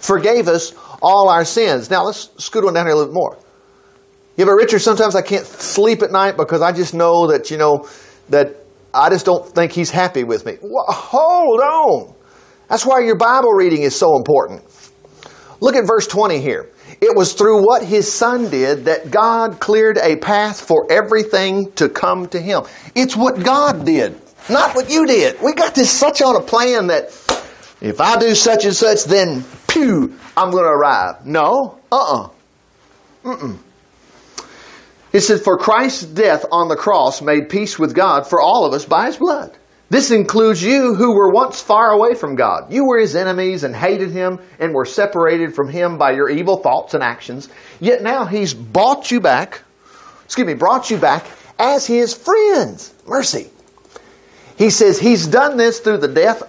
Forgave 0.00 0.48
us 0.48 0.74
all 1.00 1.28
our 1.28 1.44
sins. 1.44 1.88
Now 1.88 2.02
let's 2.02 2.30
scoot 2.42 2.64
on 2.64 2.74
down 2.74 2.86
here 2.86 2.94
a 2.94 2.98
little 2.98 3.12
bit 3.12 3.14
more. 3.14 3.38
Yeah, 4.38 4.44
but 4.44 4.52
Richard, 4.52 4.78
sometimes 4.78 5.16
I 5.16 5.22
can't 5.22 5.44
sleep 5.44 6.00
at 6.00 6.12
night 6.12 6.36
because 6.36 6.62
I 6.62 6.70
just 6.70 6.94
know 6.94 7.26
that, 7.26 7.50
you 7.50 7.56
know, 7.56 7.88
that 8.28 8.54
I 8.94 9.10
just 9.10 9.26
don't 9.26 9.44
think 9.52 9.72
he's 9.72 9.90
happy 9.90 10.22
with 10.22 10.46
me. 10.46 10.58
Well, 10.62 10.84
hold 10.86 11.60
on. 11.60 12.14
That's 12.68 12.86
why 12.86 13.00
your 13.00 13.16
Bible 13.16 13.50
reading 13.50 13.82
is 13.82 13.96
so 13.96 14.16
important. 14.16 14.62
Look 15.60 15.74
at 15.74 15.88
verse 15.88 16.06
20 16.06 16.38
here. 16.38 16.70
It 17.00 17.16
was 17.16 17.32
through 17.32 17.66
what 17.66 17.82
his 17.84 18.12
son 18.12 18.48
did 18.48 18.84
that 18.84 19.10
God 19.10 19.58
cleared 19.58 19.98
a 19.98 20.14
path 20.14 20.60
for 20.60 20.86
everything 20.88 21.72
to 21.72 21.88
come 21.88 22.28
to 22.28 22.40
him. 22.40 22.62
It's 22.94 23.16
what 23.16 23.42
God 23.42 23.84
did. 23.84 24.16
Not 24.48 24.76
what 24.76 24.88
you 24.88 25.04
did. 25.04 25.42
We 25.42 25.52
got 25.52 25.74
this 25.74 25.90
such 25.90 26.22
on 26.22 26.36
a 26.36 26.40
plan 26.40 26.86
that 26.86 27.08
if 27.80 28.00
I 28.00 28.16
do 28.20 28.36
such 28.36 28.64
and 28.66 28.74
such, 28.74 29.02
then 29.02 29.42
pew, 29.66 30.16
I'm 30.36 30.52
going 30.52 30.62
to 30.62 30.70
arrive. 30.70 31.26
No, 31.26 31.80
uh-uh. 31.90 32.28
Mm-mm. 33.24 33.58
It 35.12 35.20
says, 35.20 35.42
For 35.42 35.58
Christ's 35.58 36.04
death 36.04 36.44
on 36.50 36.68
the 36.68 36.76
cross 36.76 37.22
made 37.22 37.48
peace 37.48 37.78
with 37.78 37.94
God 37.94 38.26
for 38.26 38.40
all 38.40 38.66
of 38.66 38.74
us 38.74 38.84
by 38.84 39.06
his 39.06 39.16
blood. 39.16 39.56
This 39.90 40.10
includes 40.10 40.62
you 40.62 40.94
who 40.94 41.14
were 41.14 41.30
once 41.30 41.62
far 41.62 41.90
away 41.90 42.14
from 42.14 42.34
God. 42.34 42.70
You 42.70 42.84
were 42.84 42.98
his 42.98 43.16
enemies 43.16 43.64
and 43.64 43.74
hated 43.74 44.10
him 44.10 44.38
and 44.58 44.74
were 44.74 44.84
separated 44.84 45.54
from 45.54 45.70
him 45.70 45.96
by 45.96 46.12
your 46.12 46.28
evil 46.28 46.58
thoughts 46.58 46.92
and 46.92 47.02
actions. 47.02 47.48
Yet 47.80 48.02
now 48.02 48.26
he's 48.26 48.52
bought 48.52 49.10
you 49.10 49.20
back, 49.20 49.62
excuse 50.26 50.46
me, 50.46 50.54
brought 50.54 50.90
you 50.90 50.98
back 50.98 51.24
as 51.58 51.86
his 51.86 52.12
friends. 52.12 52.92
Mercy. 53.06 53.48
He 54.58 54.68
says 54.68 54.98
he's 54.98 55.26
done 55.26 55.56
this 55.56 55.80
through 55.80 55.98
the 55.98 56.08
death 56.08 56.42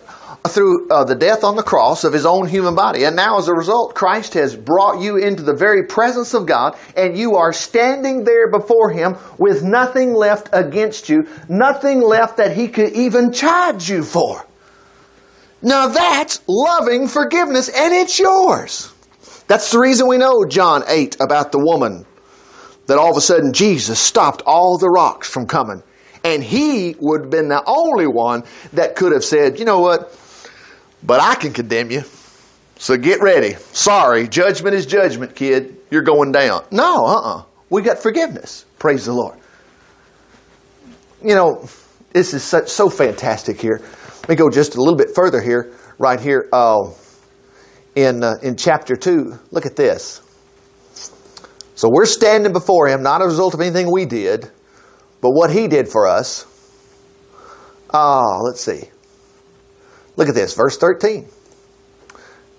through 0.48 0.88
uh, 0.90 1.04
the 1.04 1.16
death 1.16 1.44
on 1.44 1.56
the 1.56 1.64
cross 1.64 2.04
of 2.04 2.14
his 2.14 2.26
own 2.26 2.48
human 2.48 2.76
body. 2.76 3.04
And 3.04 3.16
now, 3.16 3.38
as 3.38 3.48
a 3.48 3.54
result, 3.54 3.94
Christ 3.94 4.36
has 4.36 4.56
brought 4.56 5.02
you 5.02 5.18
into 5.18 5.44
the 5.44 5.54
very 5.54 5.86
presence 5.86 6.34
of 6.34 6.46
God, 6.46 6.78
and 6.96 7.18
you 7.18 7.36
are 7.36 7.52
standing 7.52 8.24
there 8.24 8.50
before 8.50 8.90
him 8.90 9.18
with 9.38 9.64
nothing 9.64 10.14
left 10.14 10.50
against 10.54 11.10
you, 11.10 11.28
nothing 11.50 12.02
left 12.02 12.38
that 12.38 12.56
he 12.56 12.70
could 12.70 12.94
even 12.94 13.34
charge 13.34 13.90
you 13.90 14.04
for. 14.04 14.46
Now, 15.62 15.88
that's 15.88 16.42
loving 16.48 17.08
forgiveness, 17.10 17.68
and 17.68 17.94
it's 17.94 18.18
yours. 18.18 18.94
That's 19.48 19.72
the 19.72 19.80
reason 19.80 20.08
we 20.08 20.18
know 20.18 20.46
John 20.46 20.84
8 20.88 21.18
about 21.20 21.52
the 21.52 21.60
woman 21.60 22.06
that 22.86 22.98
all 22.98 23.12
of 23.12 23.18
a 23.18 23.22
sudden 23.22 23.52
Jesus 23.52 24.00
stopped 24.00 24.42
all 24.46 24.78
the 24.78 24.90
rocks 24.90 25.30
from 25.30 25.48
coming 25.48 25.84
and 26.24 26.44
he 26.44 26.96
would 27.00 27.22
have 27.22 27.30
been 27.30 27.48
the 27.48 27.64
only 27.66 28.08
one 28.08 28.44
that 28.74 28.96
could 28.96 29.14
have 29.14 29.24
said, 29.24 29.60
you 29.60 29.66
know 29.66 29.80
what, 29.80 30.14
but 31.04 31.22
I 31.22 31.36
can 31.36 31.54
condemn 31.54 31.92
you. 31.92 32.04
So 32.78 32.96
get 32.98 33.22
ready. 33.22 33.56
Sorry, 33.74 34.28
judgment 34.28 34.76
is 34.76 34.86
judgment, 34.86 35.36
kid. 35.36 35.78
You're 35.92 36.02
going 36.02 36.32
down. 36.32 36.64
No, 36.72 37.06
uh 37.06 37.14
uh-uh. 37.14 37.40
uh 37.40 37.44
We 37.70 37.82
got 37.82 38.00
forgiveness. 38.00 38.66
Praise 38.80 39.06
the 39.06 39.14
Lord. 39.14 39.38
You 41.22 41.36
know, 41.36 41.68
this 42.14 42.34
is 42.34 42.44
such, 42.44 42.70
so 42.70 42.90
fantastic 42.90 43.60
here. 43.60 43.82
Let 44.22 44.30
me 44.30 44.36
go 44.36 44.50
just 44.50 44.76
a 44.76 44.80
little 44.80 44.96
bit 44.96 45.10
further 45.14 45.42
here, 45.42 45.74
right 45.98 46.20
here 46.20 46.48
uh, 46.54 46.92
in, 47.96 48.24
uh, 48.24 48.36
in 48.42 48.56
chapter 48.56 48.96
2. 48.96 49.38
Look 49.52 49.66
at 49.66 49.76
this. 49.76 50.22
So 51.76 51.90
we're 51.92 52.06
standing 52.06 52.54
before 52.54 52.88
him, 52.88 53.04
not 53.04 53.22
a 53.22 53.26
result 53.26 53.54
of 53.54 53.62
anything 53.62 53.92
we 53.92 54.06
did, 54.06 54.50
but 55.22 55.32
what 55.32 55.50
he 55.50 55.68
did 55.68 55.88
for 55.88 56.08
us, 56.08 56.46
ah, 57.92 58.22
oh, 58.22 58.42
let's 58.44 58.62
see. 58.62 58.90
Look 60.20 60.28
at 60.28 60.36
this, 60.36 60.54
verse 60.54 60.78
13. 60.78 61.28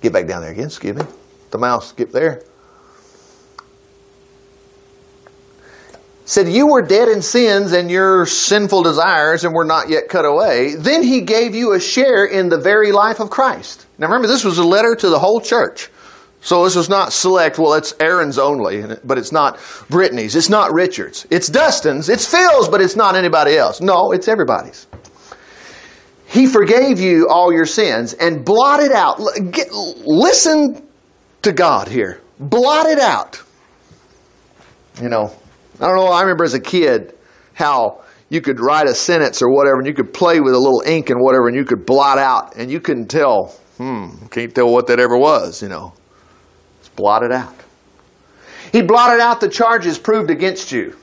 Get 0.00 0.12
back 0.14 0.26
down 0.26 0.40
there 0.40 0.50
again, 0.50 0.64
excuse 0.64 0.96
me. 0.96 1.04
The 1.50 1.58
mouse, 1.58 1.90
skip 1.90 2.10
there. 2.10 2.42
said, 6.24 6.48
You 6.48 6.68
were 6.68 6.80
dead 6.80 7.08
in 7.08 7.20
sins 7.20 7.72
and 7.72 7.90
your 7.90 8.24
sinful 8.24 8.82
desires 8.84 9.44
and 9.44 9.52
were 9.52 9.66
not 9.66 9.90
yet 9.90 10.08
cut 10.08 10.24
away. 10.24 10.74
Then 10.74 11.02
he 11.02 11.20
gave 11.20 11.54
you 11.54 11.74
a 11.74 11.80
share 11.80 12.24
in 12.24 12.48
the 12.48 12.58
very 12.58 12.92
life 12.92 13.20
of 13.20 13.28
Christ. 13.28 13.84
Now 13.98 14.06
remember, 14.06 14.28
this 14.28 14.42
was 14.42 14.56
a 14.56 14.64
letter 14.64 14.94
to 14.94 15.08
the 15.10 15.18
whole 15.18 15.42
church. 15.42 15.90
So 16.40 16.64
this 16.64 16.76
was 16.76 16.88
not 16.88 17.12
select, 17.12 17.58
well, 17.58 17.74
it's 17.74 17.92
Aaron's 18.00 18.38
only, 18.38 18.84
but 19.04 19.18
it's 19.18 19.32
not 19.32 19.58
Brittany's, 19.90 20.34
it's 20.34 20.48
not 20.48 20.72
Richard's, 20.72 21.26
it's 21.28 21.48
Dustin's, 21.48 22.08
it's 22.08 22.24
Phil's, 22.24 22.66
but 22.70 22.80
it's 22.80 22.96
not 22.96 23.14
anybody 23.14 23.58
else. 23.58 23.82
No, 23.82 24.12
it's 24.12 24.26
everybody's. 24.26 24.86
He 26.30 26.46
forgave 26.46 27.00
you 27.00 27.28
all 27.28 27.52
your 27.52 27.66
sins 27.66 28.14
and 28.14 28.44
blotted 28.44 28.92
out. 28.92 29.20
Get, 29.50 29.72
listen 29.72 30.86
to 31.42 31.52
God 31.52 31.88
here. 31.88 32.20
Blotted 32.38 33.00
out. 33.00 33.42
You 35.02 35.08
know, 35.08 35.34
I 35.80 35.86
don't 35.86 35.96
know, 35.96 36.06
I 36.06 36.20
remember 36.20 36.44
as 36.44 36.54
a 36.54 36.60
kid 36.60 37.14
how 37.52 38.04
you 38.28 38.40
could 38.40 38.60
write 38.60 38.86
a 38.86 38.94
sentence 38.94 39.42
or 39.42 39.50
whatever 39.50 39.78
and 39.78 39.88
you 39.88 39.92
could 39.94 40.14
play 40.14 40.38
with 40.38 40.54
a 40.54 40.58
little 40.58 40.84
ink 40.86 41.10
and 41.10 41.20
whatever 41.20 41.48
and 41.48 41.56
you 41.56 41.64
could 41.64 41.84
blot 41.84 42.18
out 42.18 42.54
and 42.54 42.70
you 42.70 42.78
couldn't 42.78 43.08
tell, 43.08 43.48
hmm, 43.76 44.26
can't 44.30 44.54
tell 44.54 44.72
what 44.72 44.86
that 44.86 45.00
ever 45.00 45.18
was, 45.18 45.60
you 45.60 45.68
know 45.68 45.92
it's 46.78 46.88
blotted 46.90 47.32
out. 47.32 47.54
He 48.70 48.82
blotted 48.82 49.20
out 49.20 49.40
the 49.40 49.48
charges 49.48 49.98
proved 49.98 50.30
against 50.30 50.70
you. 50.70 50.96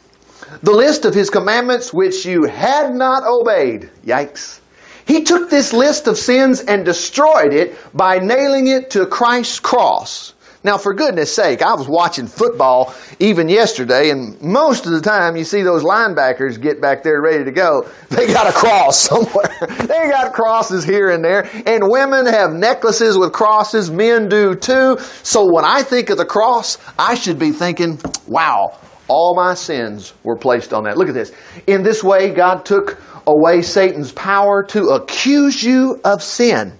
The 0.61 0.71
list 0.71 1.03
of 1.03 1.13
his 1.13 1.29
commandments 1.29 1.93
which 1.93 2.25
you 2.25 2.45
had 2.45 2.95
not 2.95 3.23
obeyed. 3.27 3.89
Yikes. 4.05 4.61
He 5.07 5.23
took 5.23 5.49
this 5.49 5.71
list 5.73 6.07
of 6.07 6.17
sins 6.17 6.61
and 6.61 6.83
destroyed 6.83 7.53
it 7.53 7.77
by 7.95 8.19
nailing 8.19 8.67
it 8.67 8.91
to 8.91 9.05
Christ's 9.05 9.59
cross. 9.59 10.33
Now, 10.63 10.77
for 10.77 10.93
goodness 10.93 11.33
sake, 11.33 11.61
I 11.61 11.75
was 11.75 11.87
watching 11.87 12.27
football 12.27 12.93
even 13.19 13.47
yesterday, 13.47 14.09
and 14.09 14.41
most 14.41 14.85
of 14.85 14.91
the 14.91 14.99
time 14.99 15.37
you 15.37 15.45
see 15.45 15.61
those 15.61 15.81
linebackers 15.81 16.59
get 16.59 16.81
back 16.81 17.03
there 17.03 17.21
ready 17.21 17.45
to 17.45 17.51
go. 17.51 17.87
They 18.09 18.27
got 18.27 18.47
a 18.47 18.51
cross 18.51 18.99
somewhere. 18.99 19.49
they 19.79 20.09
got 20.09 20.33
crosses 20.33 20.83
here 20.83 21.09
and 21.09 21.23
there. 21.23 21.47
And 21.65 21.87
women 21.87 22.25
have 22.25 22.51
necklaces 22.51 23.17
with 23.17 23.31
crosses. 23.31 23.91
Men 23.91 24.27
do 24.27 24.55
too. 24.55 24.97
So 25.23 25.45
when 25.49 25.63
I 25.63 25.83
think 25.83 26.09
of 26.09 26.17
the 26.17 26.25
cross, 26.25 26.77
I 26.97 27.15
should 27.15 27.37
be 27.37 27.51
thinking, 27.51 27.99
wow, 28.27 28.77
all 29.07 29.35
my 29.35 29.53
sins 29.53 30.13
were 30.23 30.35
placed 30.35 30.73
on 30.73 30.83
that. 30.85 30.97
Look 30.97 31.07
at 31.07 31.13
this. 31.13 31.31
In 31.67 31.83
this 31.83 32.03
way, 32.03 32.33
God 32.33 32.65
took 32.65 32.99
away 33.27 33.61
Satan's 33.61 34.11
power 34.13 34.63
to 34.63 34.89
accuse 34.89 35.61
you 35.61 35.99
of 36.03 36.23
sin. 36.23 36.73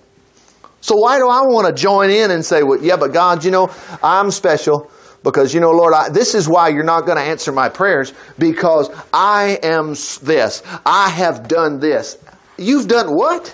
So 0.82 0.96
why 0.96 1.20
do 1.20 1.27
I 1.27 1.42
want 1.42 1.68
to 1.68 1.74
join 1.74 2.10
in 2.10 2.32
and 2.32 2.44
say, 2.44 2.63
well, 2.63 2.82
yeah, 2.82 2.96
but 2.96 3.12
God, 3.12 3.44
you 3.44 3.51
know, 3.51 3.70
I'm 4.01 4.32
special 4.32 4.89
because, 5.24 5.54
you 5.54 5.60
know, 5.60 5.72
Lord, 5.72 5.94
I, 5.94 6.10
this 6.10 6.34
is 6.34 6.48
why 6.48 6.70
you're 6.70 6.86
not 6.86 7.06
going 7.06 7.18
to 7.18 7.24
answer 7.24 7.51
my 7.51 7.68
prayers 7.68 8.13
because 8.39 8.89
I 9.12 9.60
am 9.62 9.89
this. 9.89 10.63
I 10.86 11.10
have 11.10 11.50
done 11.50 11.80
this. 11.80 12.18
You've 12.58 12.88
done 12.88 13.08
what? 13.10 13.54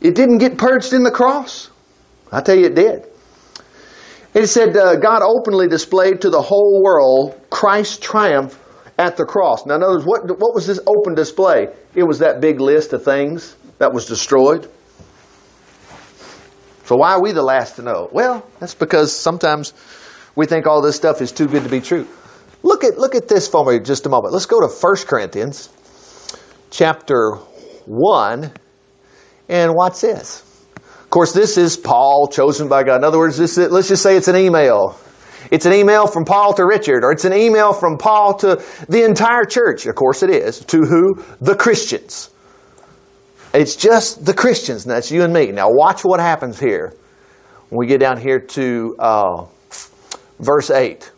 It 0.00 0.14
didn't 0.14 0.38
get 0.38 0.56
purged 0.56 0.92
in 0.92 1.02
the 1.02 1.10
cross. 1.10 1.70
I 2.30 2.40
tell 2.40 2.56
you, 2.56 2.66
it 2.66 2.74
did. 2.74 3.06
It 4.34 4.46
said 4.48 4.76
uh, 4.76 4.96
God 4.96 5.22
openly 5.22 5.66
displayed 5.66 6.20
to 6.22 6.30
the 6.30 6.42
whole 6.42 6.82
world 6.82 7.40
Christ's 7.50 7.98
triumph 7.98 8.58
at 8.98 9.16
the 9.16 9.24
cross. 9.24 9.66
Now, 9.66 9.76
notice 9.76 10.04
what, 10.04 10.22
what 10.38 10.54
was 10.54 10.66
this 10.66 10.80
open 10.86 11.14
display? 11.14 11.68
It 11.94 12.04
was 12.04 12.20
that 12.20 12.40
big 12.40 12.60
list 12.60 12.92
of 12.92 13.04
things 13.04 13.56
that 13.78 13.92
was 13.92 14.06
destroyed. 14.06 14.68
So 16.84 16.96
why 16.96 17.12
are 17.12 17.22
we 17.22 17.32
the 17.32 17.42
last 17.42 17.76
to 17.76 17.82
know? 17.82 18.08
Well, 18.12 18.46
that's 18.60 18.74
because 18.74 19.16
sometimes 19.16 19.72
we 20.36 20.46
think 20.46 20.66
all 20.66 20.82
this 20.82 20.96
stuff 20.96 21.22
is 21.22 21.32
too 21.32 21.46
good 21.46 21.64
to 21.64 21.68
be 21.70 21.80
true. 21.80 22.06
Look 22.62 22.84
at 22.84 22.98
look 22.98 23.14
at 23.14 23.28
this 23.28 23.48
for 23.48 23.64
me 23.64 23.78
just 23.78 24.06
a 24.06 24.08
moment. 24.08 24.32
Let's 24.32 24.46
go 24.46 24.60
to 24.60 24.68
1 24.68 24.96
Corinthians 25.06 25.70
chapter 26.70 27.36
1 27.86 28.52
and 29.48 29.74
watch 29.74 30.00
this. 30.00 30.42
Of 30.76 31.10
course, 31.10 31.32
this 31.32 31.56
is 31.56 31.76
Paul 31.76 32.28
chosen 32.28 32.68
by 32.68 32.82
God. 32.82 32.96
In 32.96 33.04
other 33.04 33.18
words, 33.18 33.38
this 33.38 33.56
is, 33.56 33.70
let's 33.70 33.88
just 33.88 34.02
say 34.02 34.16
it's 34.16 34.28
an 34.28 34.36
email. 34.36 34.98
It's 35.50 35.66
an 35.66 35.72
email 35.72 36.06
from 36.06 36.24
Paul 36.24 36.54
to 36.54 36.64
Richard, 36.64 37.04
or 37.04 37.12
it's 37.12 37.24
an 37.24 37.34
email 37.34 37.72
from 37.72 37.98
Paul 37.98 38.34
to 38.38 38.62
the 38.88 39.04
entire 39.04 39.44
church. 39.44 39.86
Of 39.86 39.94
course 39.94 40.22
it 40.22 40.30
is. 40.30 40.60
To 40.66 40.78
who? 40.78 41.22
The 41.40 41.54
Christians. 41.54 42.30
It's 43.52 43.76
just 43.76 44.24
the 44.24 44.34
Christians, 44.34 44.84
and 44.84 44.90
that's 44.90 45.10
you 45.10 45.22
and 45.22 45.32
me. 45.32 45.52
Now, 45.52 45.68
watch 45.70 46.04
what 46.04 46.18
happens 46.18 46.58
here 46.58 46.94
when 47.68 47.78
we 47.78 47.86
get 47.86 48.00
down 48.00 48.20
here 48.20 48.40
to 48.40 48.96
uh, 48.98 49.46
verse 50.40 50.70
8. 50.70 51.10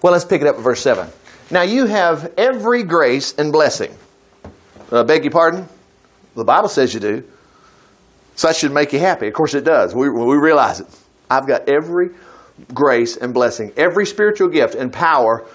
Well, 0.00 0.12
let's 0.12 0.24
pick 0.24 0.42
it 0.42 0.46
up 0.46 0.56
at 0.56 0.62
verse 0.62 0.80
7. 0.80 1.08
Now, 1.50 1.62
you 1.62 1.86
have 1.86 2.32
every 2.36 2.84
grace 2.84 3.34
and 3.36 3.50
blessing. 3.50 3.92
Uh, 4.92 5.02
beg 5.02 5.24
your 5.24 5.32
pardon? 5.32 5.68
The 6.34 6.44
Bible 6.44 6.68
says 6.68 6.94
you 6.94 7.00
do. 7.00 7.24
So 8.36 8.46
that 8.46 8.54
should 8.54 8.72
make 8.72 8.92
you 8.92 9.00
happy. 9.00 9.26
Of 9.26 9.34
course, 9.34 9.54
it 9.54 9.64
does. 9.64 9.94
We, 9.94 10.08
we 10.08 10.36
realize 10.36 10.78
it. 10.78 10.86
I've 11.28 11.48
got 11.48 11.68
every 11.68 12.10
grace 12.74 13.16
and 13.16 13.32
blessing, 13.34 13.72
every 13.76 14.06
spiritual 14.06 14.48
gift 14.48 14.74
and 14.74 14.92
power 14.92 15.46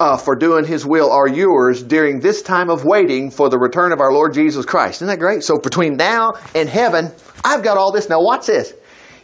uh, 0.00 0.16
for 0.16 0.36
doing 0.36 0.64
His 0.64 0.86
will 0.86 1.10
are 1.10 1.28
yours 1.28 1.82
during 1.82 2.20
this 2.20 2.42
time 2.42 2.70
of 2.70 2.84
waiting 2.84 3.30
for 3.30 3.48
the 3.48 3.58
return 3.58 3.92
of 3.92 4.00
our 4.00 4.12
Lord 4.12 4.32
Jesus 4.32 4.64
Christ. 4.64 4.98
Isn't 4.98 5.08
that 5.08 5.18
great? 5.18 5.42
So 5.42 5.58
between 5.58 5.96
now 5.96 6.34
and 6.54 6.68
heaven, 6.68 7.10
I've 7.44 7.62
got 7.62 7.76
all 7.76 7.92
this. 7.92 8.08
Now 8.08 8.20
watch 8.20 8.46
this. 8.46 8.74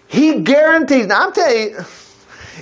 He 0.09 0.41
guarantees. 0.41 1.07
Now 1.07 1.27
I'm 1.27 1.33
telling 1.33 1.71
you, 1.71 1.79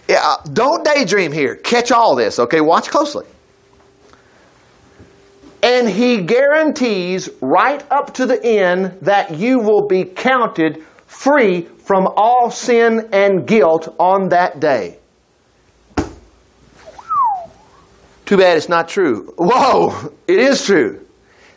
yeah, 0.09 0.37
don't 0.53 0.85
daydream 0.85 1.33
here. 1.33 1.57
Catch 1.57 1.93
all 1.93 2.15
this. 2.15 2.39
Okay, 2.39 2.61
watch 2.61 2.91
closely. 2.91 3.27
And 5.63 5.89
He 5.89 6.23
guarantees 6.23 7.29
right 7.41 7.83
up 7.91 8.15
to 8.15 8.27
the 8.27 8.43
end 8.45 8.99
that 9.03 9.37
you 9.37 9.61
will 9.61 9.87
be 9.87 10.05
counted 10.05 10.85
free 11.13 11.63
from 11.85 12.09
all 12.17 12.51
sin 12.51 13.11
and 13.13 13.47
guilt 13.47 13.95
on 13.99 14.31
that 14.31 14.59
day. 14.61 14.99
Too 18.25 18.39
bad 18.39 18.57
it's 18.57 18.69
not 18.69 18.89
true. 18.89 19.35
Whoa, 19.37 20.13
it 20.27 20.39
is 20.39 20.65
true. 20.65 21.07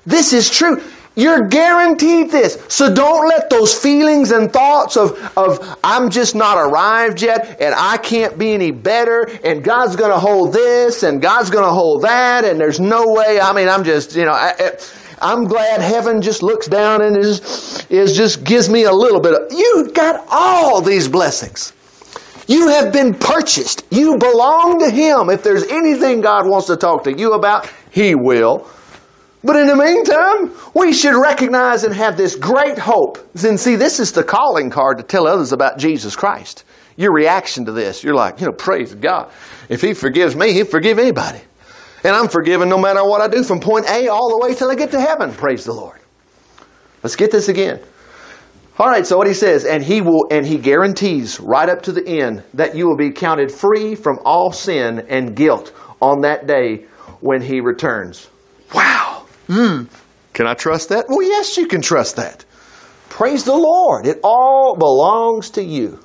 This 0.05 0.33
is 0.33 0.49
true. 0.49 0.83
You're 1.15 1.47
guaranteed 1.47 2.29
this. 2.29 2.61
So 2.67 2.93
don't 2.93 3.29
let 3.29 3.49
those 3.49 3.73
feelings 3.73 4.31
and 4.31 4.51
thoughts 4.51 4.97
of, 4.97 5.17
of 5.37 5.79
I'm 5.81 6.09
just 6.09 6.35
not 6.35 6.57
arrived 6.57 7.21
yet 7.21 7.61
and 7.61 7.73
I 7.75 7.95
can't 7.95 8.37
be 8.37 8.53
any 8.53 8.71
better 8.71 9.29
and 9.45 9.63
God's 9.63 9.95
going 9.95 10.11
to 10.11 10.19
hold 10.19 10.51
this 10.51 11.03
and 11.03 11.21
God's 11.21 11.49
going 11.49 11.63
to 11.63 11.71
hold 11.71 12.01
that 12.01 12.43
and 12.43 12.59
there's 12.59 12.81
no 12.81 13.05
way. 13.07 13.39
I 13.39 13.53
mean, 13.53 13.69
I'm 13.69 13.85
just, 13.85 14.15
you 14.15 14.25
know, 14.25 14.33
I, 14.33 14.75
I'm 15.21 15.45
glad 15.45 15.81
heaven 15.81 16.21
just 16.21 16.43
looks 16.43 16.67
down 16.67 17.01
and 17.01 17.17
is, 17.17 17.85
is 17.89 18.15
just 18.15 18.43
gives 18.43 18.69
me 18.69 18.83
a 18.83 18.91
little 18.91 19.19
bit 19.19 19.33
of, 19.33 19.53
you 19.53 19.91
got 19.93 20.25
all 20.29 20.81
these 20.81 21.07
blessings. 21.07 21.73
You 22.47 22.67
have 22.69 22.93
been 22.93 23.13
purchased. 23.13 23.85
You 23.89 24.17
belong 24.17 24.79
to 24.79 24.89
Him. 24.89 25.29
If 25.29 25.43
there's 25.43 25.63
anything 25.63 26.21
God 26.21 26.47
wants 26.47 26.67
to 26.67 26.77
talk 26.77 27.05
to 27.05 27.17
you 27.17 27.33
about, 27.33 27.69
He 27.91 28.13
will. 28.13 28.67
But 29.43 29.55
in 29.57 29.67
the 29.67 29.75
meantime, 29.75 30.51
we 30.73 30.93
should 30.93 31.19
recognize 31.19 31.83
and 31.83 31.93
have 31.93 32.17
this 32.17 32.35
great 32.35 32.77
hope. 32.77 33.19
And 33.43 33.59
see, 33.59 33.75
this 33.75 33.99
is 33.99 34.11
the 34.11 34.23
calling 34.23 34.69
card 34.69 34.97
to 34.97 35.03
tell 35.03 35.27
others 35.27 35.53
about 35.53 35.77
Jesus 35.77 36.15
Christ. 36.15 36.63
Your 36.97 37.13
reaction 37.13 37.65
to 37.65 37.71
this, 37.71 38.03
you're 38.03 38.15
like, 38.15 38.39
you 38.39 38.47
know, 38.47 38.53
praise 38.53 38.93
God. 38.93 39.31
If 39.69 39.81
He 39.81 39.93
forgives 39.93 40.35
me, 40.35 40.53
He'll 40.53 40.65
forgive 40.65 40.97
anybody. 40.97 41.41
And 42.05 42.15
I'm 42.15 42.27
forgiven 42.27 42.69
no 42.69 42.77
matter 42.77 43.03
what 43.03 43.21
I 43.21 43.27
do 43.27 43.43
from 43.43 43.59
point 43.59 43.89
A 43.89 44.09
all 44.09 44.29
the 44.29 44.37
way 44.37 44.53
till 44.53 44.69
I 44.69 44.75
get 44.75 44.91
to 44.91 45.01
heaven. 45.01 45.33
Praise 45.33 45.65
the 45.65 45.73
Lord. 45.73 45.99
Let's 47.01 47.15
get 47.15 47.31
this 47.31 47.49
again. 47.49 47.81
All 48.77 48.85
right, 48.85 49.07
so 49.07 49.17
what 49.17 49.25
he 49.25 49.33
says, 49.33 49.65
and 49.65 49.83
he 49.83 50.01
will, 50.01 50.27
and 50.29 50.45
he 50.45 50.59
guarantees 50.59 51.39
right 51.39 51.67
up 51.67 51.81
to 51.83 51.91
the 51.91 52.07
end 52.07 52.43
that 52.53 52.75
you 52.75 52.87
will 52.87 52.95
be 52.95 53.09
counted 53.09 53.51
free 53.51 53.95
from 53.95 54.19
all 54.23 54.51
sin 54.51 55.07
and 55.09 55.35
guilt 55.35 55.73
on 55.99 56.21
that 56.21 56.45
day 56.45 56.85
when 57.21 57.41
he 57.41 57.59
returns. 57.59 58.29
Wow. 58.71 59.25
Mm. 59.47 59.87
Can 60.33 60.45
I 60.45 60.53
trust 60.53 60.89
that? 60.89 61.05
Well, 61.07 61.23
yes, 61.23 61.57
you 61.57 61.65
can 61.65 61.81
trust 61.81 62.17
that. 62.17 62.45
Praise 63.09 63.45
the 63.45 63.55
Lord. 63.55 64.05
It 64.05 64.19
all 64.23 64.75
belongs 64.77 65.51
to 65.51 65.63
you. 65.63 65.99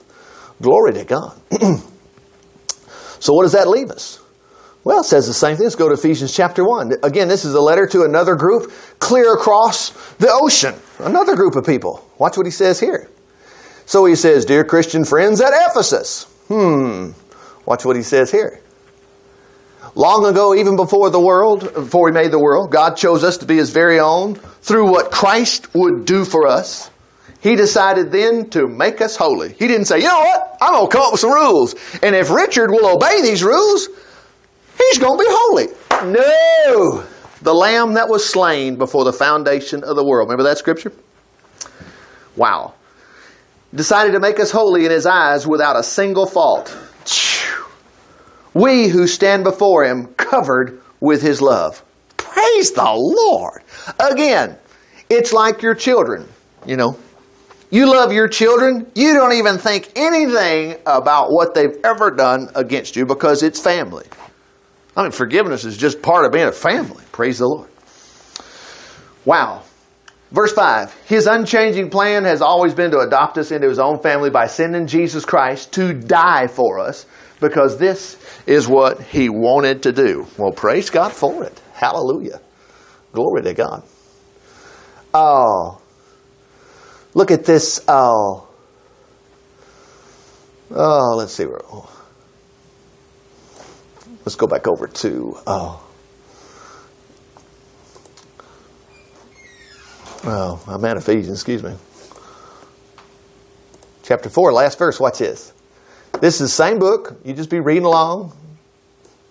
Glory 0.62 0.94
to 0.94 1.04
God. 1.04 1.38
so, 3.18 3.34
what 3.34 3.42
does 3.42 3.52
that 3.52 3.68
leave 3.68 3.90
us? 3.90 4.19
Well, 4.82 5.00
it 5.00 5.04
says 5.04 5.26
the 5.26 5.34
same 5.34 5.56
thing. 5.56 5.64
Let's 5.64 5.76
go 5.76 5.88
to 5.88 5.94
Ephesians 5.94 6.34
chapter 6.34 6.64
1. 6.64 6.94
Again, 7.02 7.28
this 7.28 7.44
is 7.44 7.54
a 7.54 7.60
letter 7.60 7.86
to 7.88 8.04
another 8.04 8.34
group 8.34 8.72
clear 8.98 9.34
across 9.34 9.90
the 10.16 10.30
ocean. 10.32 10.74
Another 10.98 11.36
group 11.36 11.54
of 11.54 11.66
people. 11.66 12.08
Watch 12.18 12.36
what 12.36 12.46
he 12.46 12.52
says 12.52 12.80
here. 12.80 13.08
So 13.84 14.06
he 14.06 14.16
says, 14.16 14.46
Dear 14.46 14.64
Christian 14.64 15.04
friends 15.04 15.40
at 15.40 15.52
Ephesus. 15.70 16.24
Hmm. 16.48 17.10
Watch 17.66 17.84
what 17.84 17.96
he 17.96 18.02
says 18.02 18.30
here. 18.30 18.60
Long 19.94 20.24
ago, 20.24 20.54
even 20.54 20.76
before 20.76 21.10
the 21.10 21.20
world, 21.20 21.74
before 21.74 22.04
we 22.04 22.12
made 22.12 22.30
the 22.30 22.38
world, 22.38 22.70
God 22.70 22.96
chose 22.96 23.24
us 23.24 23.38
to 23.38 23.46
be 23.46 23.56
his 23.56 23.70
very 23.70 23.98
own 23.98 24.36
through 24.36 24.90
what 24.90 25.10
Christ 25.10 25.74
would 25.74 26.04
do 26.04 26.24
for 26.24 26.46
us. 26.46 26.90
He 27.40 27.56
decided 27.56 28.12
then 28.12 28.50
to 28.50 28.68
make 28.68 29.00
us 29.00 29.16
holy. 29.16 29.52
He 29.52 29.66
didn't 29.66 29.86
say, 29.86 29.98
you 29.98 30.04
know 30.04 30.20
what? 30.20 30.58
I'm 30.60 30.74
going 30.74 30.88
to 30.88 30.96
come 30.96 31.06
up 31.06 31.12
with 31.12 31.20
some 31.20 31.32
rules. 31.32 31.74
And 32.02 32.14
if 32.14 32.30
Richard 32.30 32.70
will 32.70 32.86
obey 32.86 33.22
these 33.22 33.42
rules, 33.42 33.88
He's 34.88 34.98
going 34.98 35.18
to 35.18 35.24
be 35.24 35.30
holy. 35.30 35.66
No! 36.12 37.04
The 37.42 37.54
lamb 37.54 37.94
that 37.94 38.08
was 38.08 38.28
slain 38.28 38.76
before 38.76 39.04
the 39.04 39.12
foundation 39.12 39.84
of 39.84 39.96
the 39.96 40.04
world. 40.04 40.28
Remember 40.28 40.44
that 40.44 40.58
scripture? 40.58 40.92
Wow. 42.36 42.74
Decided 43.74 44.12
to 44.12 44.20
make 44.20 44.40
us 44.40 44.50
holy 44.50 44.84
in 44.84 44.90
his 44.90 45.06
eyes 45.06 45.46
without 45.46 45.76
a 45.76 45.82
single 45.82 46.26
fault. 46.26 46.76
We 48.52 48.88
who 48.88 49.06
stand 49.06 49.44
before 49.44 49.84
him 49.84 50.08
covered 50.14 50.80
with 50.98 51.22
his 51.22 51.40
love. 51.40 51.82
Praise 52.16 52.72
the 52.72 52.92
Lord. 52.92 53.62
Again, 53.98 54.56
it's 55.08 55.32
like 55.32 55.62
your 55.62 55.74
children, 55.74 56.26
you 56.66 56.76
know. 56.76 56.98
You 57.70 57.86
love 57.86 58.12
your 58.12 58.26
children, 58.26 58.90
you 58.96 59.14
don't 59.14 59.34
even 59.34 59.58
think 59.58 59.92
anything 59.94 60.76
about 60.86 61.30
what 61.30 61.54
they've 61.54 61.76
ever 61.84 62.10
done 62.10 62.48
against 62.56 62.96
you 62.96 63.06
because 63.06 63.44
it's 63.44 63.60
family. 63.60 64.06
I 64.96 65.02
mean, 65.02 65.12
forgiveness 65.12 65.64
is 65.64 65.76
just 65.76 66.02
part 66.02 66.24
of 66.24 66.32
being 66.32 66.46
a 66.46 66.52
family. 66.52 67.04
Praise 67.12 67.38
the 67.38 67.46
Lord. 67.46 67.68
Wow. 69.24 69.62
Verse 70.32 70.52
5 70.52 70.92
His 71.06 71.26
unchanging 71.26 71.90
plan 71.90 72.24
has 72.24 72.42
always 72.42 72.74
been 72.74 72.90
to 72.92 72.98
adopt 73.00 73.38
us 73.38 73.50
into 73.50 73.68
His 73.68 73.78
own 73.78 74.00
family 74.00 74.30
by 74.30 74.46
sending 74.46 74.86
Jesus 74.86 75.24
Christ 75.24 75.72
to 75.74 75.92
die 75.92 76.46
for 76.46 76.78
us 76.78 77.06
because 77.40 77.78
this 77.78 78.16
is 78.46 78.68
what 78.68 79.00
He 79.02 79.28
wanted 79.28 79.82
to 79.84 79.92
do. 79.92 80.26
Well, 80.36 80.52
praise 80.52 80.90
God 80.90 81.12
for 81.12 81.44
it. 81.44 81.60
Hallelujah. 81.74 82.40
Glory 83.12 83.42
to 83.42 83.54
God. 83.54 83.82
Oh, 85.12 85.80
look 87.14 87.30
at 87.30 87.44
this. 87.44 87.84
Oh, 87.88 88.46
Oh, 90.72 91.16
let's 91.16 91.32
see. 91.32 91.46
Let's 94.20 94.36
go 94.36 94.46
back 94.46 94.66
over 94.66 94.86
to. 94.86 95.36
Oh. 95.46 95.86
I'm 100.70 100.84
at 100.84 100.96
Ephesians, 100.96 101.38
excuse 101.38 101.62
me. 101.62 101.74
Chapter 104.04 104.28
4, 104.28 104.52
last 104.52 104.78
verse, 104.78 105.00
watch 105.00 105.18
this. 105.18 105.52
This 106.20 106.34
is 106.34 106.40
the 106.40 106.48
same 106.48 106.78
book. 106.78 107.18
You 107.24 107.32
just 107.32 107.50
be 107.50 107.60
reading 107.60 107.84
along. 107.84 108.32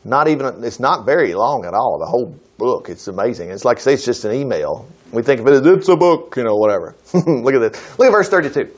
Not 0.03 0.27
even, 0.27 0.63
it's 0.63 0.79
not 0.79 1.05
very 1.05 1.33
long 1.33 1.65
at 1.65 1.73
all, 1.73 1.97
the 1.97 2.05
whole 2.05 2.35
book. 2.57 2.89
It's 2.89 3.07
amazing. 3.07 3.51
It's 3.51 3.63
like 3.63 3.79
say, 3.79 3.93
it's 3.93 4.05
just 4.05 4.25
an 4.25 4.33
email. 4.33 4.87
We 5.11 5.23
think 5.23 5.41
of 5.41 5.47
it 5.47 5.53
as 5.53 5.65
it's 5.65 5.87
a 5.87 5.95
book, 5.95 6.35
you 6.35 6.43
know, 6.43 6.55
whatever. 6.55 6.95
Look 7.13 7.53
at 7.53 7.71
this. 7.71 7.99
Look 7.99 8.07
at 8.07 8.11
verse 8.11 8.29
32. 8.29 8.69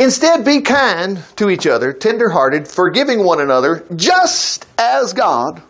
Instead, 0.00 0.46
be 0.46 0.62
kind 0.62 1.22
to 1.36 1.50
each 1.50 1.66
other, 1.66 1.92
tenderhearted, 1.92 2.66
forgiving 2.66 3.22
one 3.22 3.38
another, 3.38 3.84
just 3.94 4.66
as 4.78 5.12
God 5.12 5.62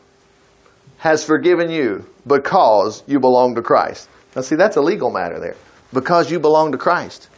has 0.98 1.24
forgiven 1.24 1.68
you 1.68 2.08
because 2.24 3.02
you 3.08 3.18
belong 3.18 3.56
to 3.56 3.62
Christ. 3.62 4.08
Now, 4.36 4.42
see, 4.42 4.54
that's 4.54 4.76
a 4.76 4.80
legal 4.80 5.10
matter 5.10 5.40
there. 5.40 5.56
Because 5.92 6.30
you 6.30 6.38
belong 6.38 6.70
to 6.70 6.78
Christ. 6.78 7.28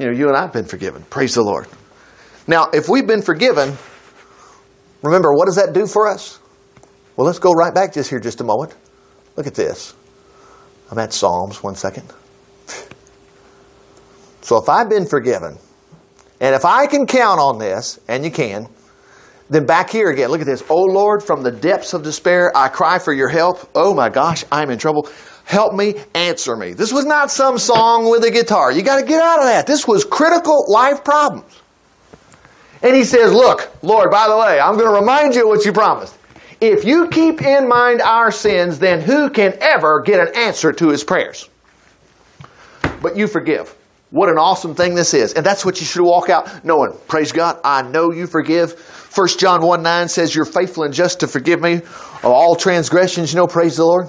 You 0.00 0.06
know, 0.06 0.12
you 0.12 0.26
and 0.26 0.36
I 0.36 0.40
have 0.40 0.52
been 0.52 0.64
forgiven. 0.64 1.04
Praise 1.10 1.34
the 1.34 1.42
Lord. 1.42 1.68
Now, 2.48 2.70
if 2.72 2.88
we've 2.88 3.06
been 3.06 3.22
forgiven, 3.22 3.72
remember, 5.02 5.32
what 5.32 5.46
does 5.46 5.56
that 5.56 5.74
do 5.74 5.86
for 5.86 6.08
us? 6.08 6.40
Well, 7.14 7.24
let's 7.24 7.38
go 7.38 7.52
right 7.52 7.72
back 7.72 7.94
just 7.94 8.10
here 8.10 8.18
just 8.18 8.40
a 8.40 8.44
moment. 8.44 8.74
Look 9.36 9.46
at 9.46 9.54
this. 9.54 9.94
I'm 10.90 10.98
at 10.98 11.12
Psalms, 11.12 11.62
one 11.62 11.76
second. 11.76 12.12
So 14.40 14.56
if 14.56 14.68
I've 14.68 14.88
been 14.88 15.06
forgiven, 15.06 15.58
and 16.40 16.54
if 16.54 16.64
I 16.64 16.86
can 16.86 17.06
count 17.06 17.40
on 17.40 17.58
this, 17.58 17.98
and 18.08 18.24
you 18.24 18.30
can, 18.30 18.68
then 19.50 19.66
back 19.66 19.90
here 19.90 20.10
again, 20.10 20.30
look 20.30 20.40
at 20.40 20.46
this. 20.46 20.62
Oh 20.68 20.84
Lord, 20.84 21.22
from 21.22 21.42
the 21.42 21.50
depths 21.50 21.94
of 21.94 22.02
despair, 22.02 22.52
I 22.54 22.68
cry 22.68 22.98
for 22.98 23.12
your 23.12 23.28
help. 23.28 23.68
Oh 23.74 23.94
my 23.94 24.08
gosh, 24.08 24.44
I'm 24.52 24.70
in 24.70 24.78
trouble. 24.78 25.08
Help 25.44 25.74
me, 25.74 25.94
answer 26.14 26.54
me. 26.54 26.74
This 26.74 26.92
was 26.92 27.06
not 27.06 27.30
some 27.30 27.56
song 27.56 28.10
with 28.10 28.22
a 28.24 28.30
guitar. 28.30 28.70
You 28.70 28.82
got 28.82 29.00
to 29.00 29.06
get 29.06 29.22
out 29.22 29.38
of 29.38 29.46
that. 29.46 29.66
This 29.66 29.88
was 29.88 30.04
critical 30.04 30.66
life 30.68 31.02
problems. 31.02 31.62
And 32.82 32.94
he 32.94 33.04
says, 33.04 33.32
Look, 33.32 33.72
Lord, 33.82 34.10
by 34.10 34.28
the 34.28 34.36
way, 34.36 34.60
I'm 34.60 34.74
going 34.74 34.92
to 34.92 35.00
remind 35.00 35.34
you 35.34 35.48
what 35.48 35.64
you 35.64 35.72
promised. 35.72 36.14
If 36.60 36.84
you 36.84 37.08
keep 37.08 37.40
in 37.40 37.68
mind 37.68 38.02
our 38.02 38.30
sins, 38.30 38.78
then 38.78 39.00
who 39.00 39.30
can 39.30 39.56
ever 39.60 40.02
get 40.02 40.20
an 40.20 40.34
answer 40.36 40.72
to 40.72 40.88
his 40.88 41.02
prayers? 41.02 41.48
But 43.00 43.16
you 43.16 43.26
forgive. 43.26 43.74
What 44.10 44.30
an 44.30 44.38
awesome 44.38 44.74
thing 44.74 44.94
this 44.94 45.12
is. 45.12 45.34
And 45.34 45.44
that's 45.44 45.64
what 45.64 45.80
you 45.80 45.86
should 45.86 46.02
walk 46.02 46.30
out 46.30 46.64
knowing. 46.64 46.92
Praise 47.08 47.32
God, 47.32 47.60
I 47.62 47.82
know 47.82 48.10
you 48.10 48.26
forgive. 48.26 48.72
1 49.14 49.28
John 49.38 49.66
1 49.66 49.82
9 49.82 50.08
says, 50.08 50.34
You're 50.34 50.46
faithful 50.46 50.84
and 50.84 50.94
just 50.94 51.20
to 51.20 51.26
forgive 51.26 51.60
me 51.60 51.74
of 51.74 52.24
all 52.24 52.56
transgressions. 52.56 53.32
You 53.32 53.40
know, 53.40 53.46
praise 53.46 53.76
the 53.76 53.84
Lord. 53.84 54.08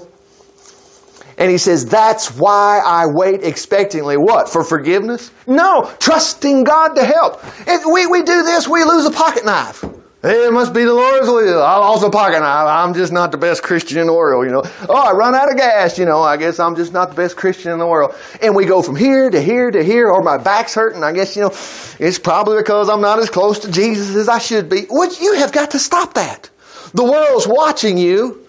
And 1.36 1.50
he 1.50 1.58
says, 1.58 1.86
That's 1.86 2.28
why 2.36 2.80
I 2.84 3.06
wait 3.08 3.42
expectingly. 3.42 4.16
What? 4.16 4.48
For 4.48 4.64
forgiveness? 4.64 5.30
No, 5.46 5.90
trusting 5.98 6.64
God 6.64 6.94
to 6.94 7.04
help. 7.04 7.42
If 7.66 7.84
we, 7.84 8.06
we 8.06 8.22
do 8.22 8.42
this, 8.42 8.68
we 8.68 8.84
lose 8.84 9.04
a 9.04 9.10
pocket 9.10 9.44
knife. 9.44 9.84
It 10.22 10.52
must 10.52 10.74
be 10.74 10.84
the 10.84 10.92
Lord's 10.92 11.28
will. 11.28 11.62
I 11.62 11.78
lost 11.78 12.04
a 12.04 12.10
pocket 12.10 12.40
knife. 12.40 12.66
I'm 12.68 12.92
just 12.92 13.10
not 13.10 13.32
the 13.32 13.38
best 13.38 13.62
Christian 13.62 13.98
in 13.98 14.06
the 14.06 14.12
world, 14.12 14.44
you 14.44 14.52
know. 14.52 14.62
Oh, 14.86 14.94
I 14.94 15.12
run 15.12 15.34
out 15.34 15.50
of 15.50 15.56
gas, 15.56 15.98
you 15.98 16.04
know. 16.04 16.20
I 16.20 16.36
guess 16.36 16.60
I'm 16.60 16.76
just 16.76 16.92
not 16.92 17.08
the 17.08 17.14
best 17.14 17.38
Christian 17.38 17.72
in 17.72 17.78
the 17.78 17.86
world. 17.86 18.14
And 18.42 18.54
we 18.54 18.66
go 18.66 18.82
from 18.82 18.96
here 18.96 19.30
to 19.30 19.40
here 19.40 19.70
to 19.70 19.82
here, 19.82 20.10
or 20.10 20.22
my 20.22 20.36
back's 20.36 20.74
hurting. 20.74 21.02
I 21.02 21.12
guess, 21.12 21.36
you 21.36 21.42
know, 21.42 21.48
it's 21.48 22.18
probably 22.18 22.58
because 22.58 22.90
I'm 22.90 23.00
not 23.00 23.18
as 23.18 23.30
close 23.30 23.60
to 23.60 23.72
Jesus 23.72 24.14
as 24.14 24.28
I 24.28 24.38
should 24.38 24.68
be. 24.68 24.82
Which 24.90 25.22
you 25.22 25.36
have 25.36 25.52
got 25.52 25.70
to 25.70 25.78
stop 25.78 26.12
that. 26.14 26.50
The 26.92 27.04
world's 27.04 27.46
watching 27.48 27.96
you. 27.96 28.46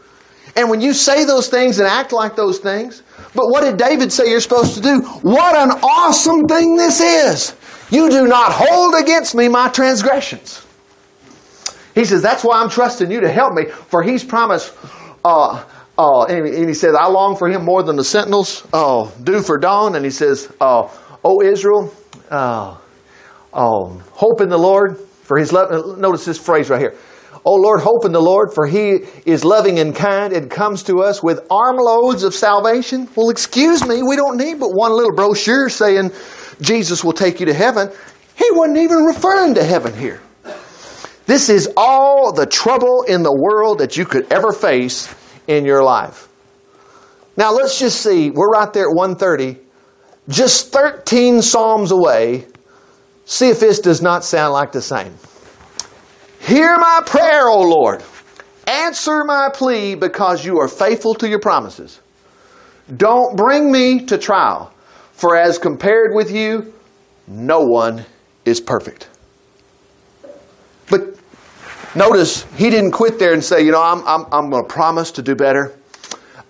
And 0.57 0.69
when 0.69 0.81
you 0.81 0.91
say 0.91 1.23
those 1.23 1.47
things 1.47 1.79
and 1.79 1.87
act 1.87 2.11
like 2.11 2.35
those 2.35 2.59
things, 2.59 3.01
but 3.33 3.47
what 3.47 3.61
did 3.61 3.77
David 3.77 4.11
say 4.11 4.29
you're 4.29 4.41
supposed 4.41 4.73
to 4.73 4.81
do? 4.81 5.03
What 5.21 5.55
an 5.55 5.71
awesome 5.83 6.47
thing 6.49 6.75
this 6.75 6.99
is! 6.99 7.55
You 7.89 8.09
do 8.09 8.27
not 8.27 8.51
hold 8.51 8.95
against 9.01 9.35
me 9.35 9.47
my 9.47 9.69
transgressions. 9.69 10.65
He 11.95 12.05
says, 12.05 12.21
That's 12.21 12.43
why 12.43 12.61
I'm 12.61 12.69
trusting 12.69 13.11
you 13.11 13.21
to 13.21 13.31
help 13.31 13.53
me, 13.53 13.65
for 13.65 14.03
he's 14.03 14.23
promised. 14.23 14.73
Uh, 15.23 15.63
uh, 15.97 16.23
and, 16.23 16.67
he 16.67 16.73
says, 16.73 16.95
I 16.95 17.07
long 17.07 17.35
for 17.35 17.47
him 17.47 17.63
more 17.63 17.83
than 17.83 17.95
the 17.95 18.03
sentinels 18.03 18.67
uh, 18.73 19.09
do 19.23 19.41
for 19.41 19.57
dawn. 19.57 19.95
And 19.95 20.03
he 20.03 20.11
says, 20.11 20.51
uh, 20.59 20.89
O 21.23 21.41
Israel, 21.43 21.93
um, 22.31 23.99
hope 24.11 24.41
in 24.41 24.49
the 24.49 24.57
Lord, 24.57 24.97
for 25.23 25.37
his 25.37 25.51
love. 25.51 25.99
Notice 25.99 26.25
this 26.25 26.37
phrase 26.37 26.69
right 26.69 26.79
here. 26.79 26.95
O 27.43 27.55
Lord, 27.55 27.81
hope 27.81 28.05
in 28.05 28.11
the 28.11 28.21
Lord, 28.21 28.53
for 28.53 28.67
he 28.67 28.99
is 29.25 29.43
loving 29.43 29.79
and 29.79 29.95
kind 29.95 30.31
and 30.31 30.49
comes 30.49 30.83
to 30.83 31.01
us 31.01 31.23
with 31.23 31.39
armloads 31.49 32.23
of 32.23 32.35
salvation. 32.35 33.09
Well, 33.15 33.29
excuse 33.29 33.85
me, 33.85 34.03
we 34.03 34.15
don't 34.15 34.37
need 34.37 34.59
but 34.59 34.69
one 34.69 34.91
little 34.91 35.13
brochure 35.15 35.69
saying 35.69 36.11
Jesus 36.61 37.03
will 37.03 37.13
take 37.13 37.39
you 37.39 37.47
to 37.47 37.53
heaven. 37.53 37.89
He 38.35 38.45
wasn't 38.51 38.77
even 38.77 38.97
referring 38.97 39.55
to 39.55 39.63
heaven 39.63 39.93
here. 39.97 40.21
This 41.31 41.47
is 41.47 41.69
all 41.77 42.33
the 42.33 42.45
trouble 42.45 43.03
in 43.03 43.23
the 43.23 43.33
world 43.33 43.79
that 43.79 43.95
you 43.95 44.03
could 44.03 44.29
ever 44.33 44.51
face 44.51 45.15
in 45.47 45.63
your 45.63 45.81
life. 45.81 46.27
Now 47.37 47.53
let's 47.53 47.79
just 47.79 48.01
see, 48.01 48.31
we're 48.31 48.49
right 48.49 48.73
there 48.73 48.89
at 48.89 48.93
130, 48.93 49.57
just 50.27 50.73
13 50.73 51.41
Psalms 51.41 51.91
away. 51.91 52.47
See 53.23 53.47
if 53.47 53.61
this 53.61 53.79
does 53.79 54.01
not 54.01 54.25
sound 54.25 54.51
like 54.51 54.73
the 54.73 54.81
same. 54.81 55.15
Hear 56.41 56.77
my 56.77 57.01
prayer, 57.05 57.47
O 57.47 57.61
Lord. 57.61 58.03
Answer 58.67 59.23
my 59.23 59.47
plea 59.53 59.95
because 59.95 60.43
you 60.43 60.59
are 60.59 60.67
faithful 60.67 61.13
to 61.13 61.29
your 61.29 61.39
promises. 61.39 62.01
Don't 62.97 63.37
bring 63.37 63.71
me 63.71 64.03
to 64.07 64.17
trial, 64.17 64.73
for 65.13 65.37
as 65.37 65.57
compared 65.57 66.13
with 66.13 66.29
you, 66.29 66.73
no 67.25 67.61
one 67.61 68.03
is 68.43 68.59
perfect. 68.59 69.07
But 70.89 71.20
notice 71.95 72.43
he 72.55 72.69
didn't 72.69 72.91
quit 72.91 73.19
there 73.19 73.33
and 73.33 73.43
say, 73.43 73.63
you 73.63 73.71
know, 73.71 73.81
I'm, 73.81 74.05
I'm, 74.07 74.25
I'm 74.31 74.49
going 74.49 74.63
to 74.63 74.73
promise 74.73 75.11
to 75.11 75.21
do 75.21 75.35
better. 75.35 75.73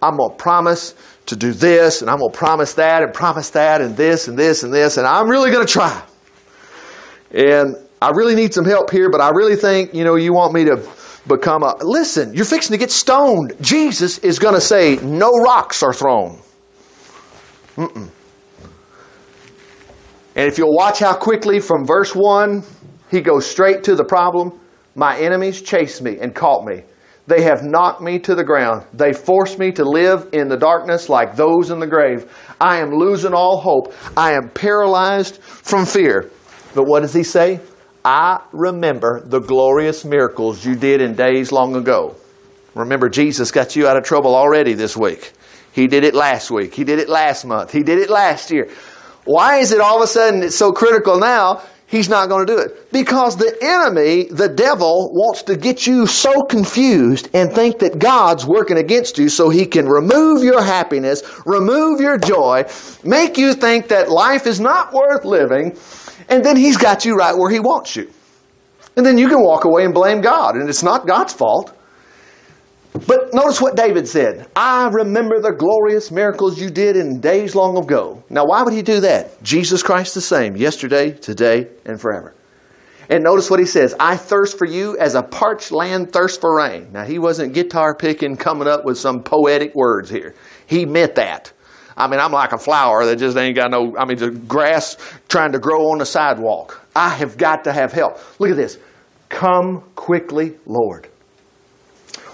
I'm 0.01 0.17
going 0.17 0.32
to 0.32 0.36
promise 0.36 0.95
to 1.27 1.36
do 1.36 1.54
this, 1.54 2.01
and 2.01 2.10
I'm 2.10 2.19
going 2.19 2.32
to 2.32 2.38
promise 2.38 2.73
that, 2.73 3.04
and 3.04 3.13
promise 3.13 3.51
that, 3.51 3.82
and 3.82 3.95
this, 3.95 4.27
and 4.27 4.38
this, 4.38 4.63
and 4.63 4.73
this, 4.73 4.97
and 4.97 5.06
I'm 5.06 5.30
really 5.30 5.51
going 5.51 5.65
to 5.65 5.71
try. 5.71 6.01
And 7.32 7.75
I 8.01 8.10
really 8.10 8.36
need 8.36 8.54
some 8.54 8.65
help 8.65 8.89
here, 8.89 9.10
but 9.12 9.21
I 9.21 9.30
really 9.30 9.56
think, 9.56 9.93
you 9.93 10.04
know, 10.04 10.15
you 10.15 10.34
want 10.34 10.54
me 10.54 10.65
to 10.65 10.84
become 11.27 11.63
a. 11.63 11.75
Listen, 11.82 12.34
you're 12.34 12.45
fixing 12.45 12.73
to 12.73 12.77
get 12.77 12.91
stoned. 12.91 13.54
Jesus 13.62 14.17
is 14.19 14.39
going 14.39 14.56
to 14.56 14.62
say, 14.62 14.95
no 14.97 15.30
rocks 15.32 15.84
are 15.84 15.93
thrown. 15.93 16.41
Mm-mm. 17.77 18.10
And 20.36 20.47
if 20.47 20.58
you'll 20.58 20.73
watch 20.73 20.99
how 20.99 21.13
quickly 21.13 21.60
from 21.60 21.86
verse 21.86 22.15
1 22.15 22.63
he 23.10 23.21
goes 23.21 23.45
straight 23.45 23.84
to 23.84 23.95
the 23.95 24.06
problem. 24.06 24.61
My 24.95 25.17
enemies 25.17 25.62
chased 25.62 26.01
me 26.01 26.17
and 26.19 26.36
caught 26.36 26.65
me. 26.65 26.84
They 27.27 27.43
have 27.43 27.63
knocked 27.63 28.01
me 28.01 28.19
to 28.19 28.36
the 28.36 28.43
ground. 28.43 28.86
They 28.93 29.13
forced 29.13 29.58
me 29.58 29.71
to 29.73 29.86
live 29.86 30.30
in 30.34 30.49
the 30.49 30.58
darkness 30.58 31.08
like 31.08 31.36
those 31.36 31.69
in 31.69 31.80
the 31.80 31.88
grave. 31.88 32.30
I 32.60 32.80
am 32.80 32.91
losing 32.91 33.34
all 33.34 33.58
hope. 33.58 33.93
I 34.17 34.34
am 34.34 34.49
paralyzed 34.49 35.41
from 35.41 35.86
fear. 35.86 36.30
But 36.73 36.86
what 36.86 37.01
does 37.01 37.13
he 37.13 37.23
say? 37.23 37.60
I 38.04 38.41
remember 38.51 39.21
the 39.23 39.39
glorious 39.39 40.04
miracles 40.04 40.65
you 40.65 40.75
did 40.75 41.01
in 41.01 41.13
days 41.13 41.51
long 41.51 41.75
ago. 41.75 42.15
Remember, 42.73 43.10
Jesus 43.10 43.51
got 43.51 43.75
you 43.75 43.88
out 43.88 43.97
of 43.97 44.04
trouble 44.04 44.36
already 44.36 44.73
this 44.73 44.97
week. 44.97 45.34
He 45.71 45.88
did 45.88 46.04
it 46.04 46.15
last 46.15 46.49
week. 46.51 46.73
He 46.73 46.84
did 46.84 46.99
it 46.99 47.08
last 47.08 47.45
month. 47.45 47.71
He 47.71 47.84
did 47.84 47.99
it 47.99 48.10
last 48.10 48.51
year. 48.51 48.69
Why 49.23 49.58
is 49.58 49.71
it 49.71 49.80
all 49.80 49.97
of 49.97 50.04
a 50.04 50.08
sudden 50.08 50.41
it's 50.41 50.56
so 50.56 50.71
critical 50.71 51.19
now? 51.19 51.62
He's 51.91 52.10
not 52.10 52.30
going 52.30 52.47
to 52.47 52.54
do 52.56 52.60
it. 52.60 52.91
Because 52.91 53.36
the 53.36 53.56
enemy, 53.62 54.23
the 54.32 54.47
devil, 54.49 55.12
wants 55.13 55.43
to 55.43 55.58
get 55.58 55.86
you 55.86 56.08
so 56.08 56.41
confused 56.43 57.30
and 57.34 57.51
think 57.51 57.80
that 57.80 57.99
God's 57.99 58.45
working 58.45 58.77
against 58.77 59.17
you 59.17 59.30
so 59.30 59.49
he 59.49 59.65
can 59.65 59.88
remove 59.88 60.43
your 60.43 60.63
happiness, 60.63 61.21
remove 61.45 61.99
your 61.99 62.17
joy, 62.17 62.63
make 63.04 63.38
you 63.38 63.54
think 63.54 63.89
that 63.89 64.10
life 64.10 64.47
is 64.47 64.60
not 64.60 64.93
worth 64.93 65.25
living, 65.25 65.77
and 66.30 66.43
then 66.43 66.56
he's 66.56 66.77
got 66.77 67.06
you 67.06 67.15
right 67.15 67.38
where 67.38 67.51
he 67.51 67.60
wants 67.60 67.95
you. 67.95 68.10
And 68.95 69.06
then 69.06 69.17
you 69.17 69.27
can 69.27 69.41
walk 69.41 69.65
away 69.65 69.84
and 69.84 69.93
blame 69.93 70.21
God, 70.21 70.56
and 70.56 70.69
it's 70.69 70.84
not 70.84 71.06
God's 71.06 71.34
fault. 71.34 71.77
But 72.93 73.34
notice 73.34 73.62
what 73.62 73.77
David 73.77 74.08
said. 74.08 74.47
I 74.56 74.89
remember 74.89 75.39
the 75.39 75.54
glorious 75.54 76.12
miracles 76.12 76.60
you 76.60 76.69
did 76.69 76.97
in 76.97 77.21
days 77.21 77.56
long 77.56 77.77
ago. 77.77 78.21
Now, 78.30 78.45
why 78.45 78.63
would 78.63 78.73
he 78.73 78.82
do 78.82 78.99
that? 78.99 79.41
Jesus 79.43 79.82
Christ 79.82 80.13
the 80.13 80.21
same, 80.21 80.58
yesterday, 80.58 81.12
today, 81.12 81.69
and 81.86 81.99
forever. 81.99 82.34
And 83.10 83.23
notice 83.23 83.49
what 83.49 83.60
he 83.60 83.65
says 83.65 83.95
I 83.99 84.17
thirst 84.17 84.58
for 84.58 84.65
you 84.65 84.97
as 84.97 85.15
a 85.15 85.23
parched 85.23 85.71
land 85.71 86.12
thirsts 86.12 86.38
for 86.38 86.58
rain. 86.58 86.91
Now, 86.91 87.04
he 87.04 87.17
wasn't 87.17 87.54
guitar 87.54 87.95
picking, 87.95 88.36
coming 88.36 88.67
up 88.67 88.84
with 88.84 88.97
some 88.97 89.23
poetic 89.23 89.73
words 89.73 90.10
here. 90.10 90.36
He 90.67 90.86
meant 90.86 91.15
that. 91.15 91.51
I 91.95 92.08
mean, 92.08 92.19
I'm 92.19 92.32
like 92.32 92.51
a 92.51 92.58
flower 92.58 93.06
that 93.06 93.17
just 93.17 93.38
ain't 93.38 93.56
got 93.56 93.71
no, 93.71 93.95
I 93.97 94.06
mean, 94.06 94.17
the 94.17 94.32
grass 94.32 94.97
trying 95.30 95.51
to 95.54 95.60
grow 95.60 95.91
on 95.91 95.99
the 95.99 96.06
sidewalk. 96.06 96.82
I 96.95 97.10
have 97.10 97.38
got 97.38 97.63
to 97.65 97.73
have 97.73 97.91
help. 97.91 98.17
Look 98.39 98.49
at 98.49 98.58
this. 98.58 98.80
Come 99.30 99.82
quickly, 99.95 100.56
Lord. 100.65 101.11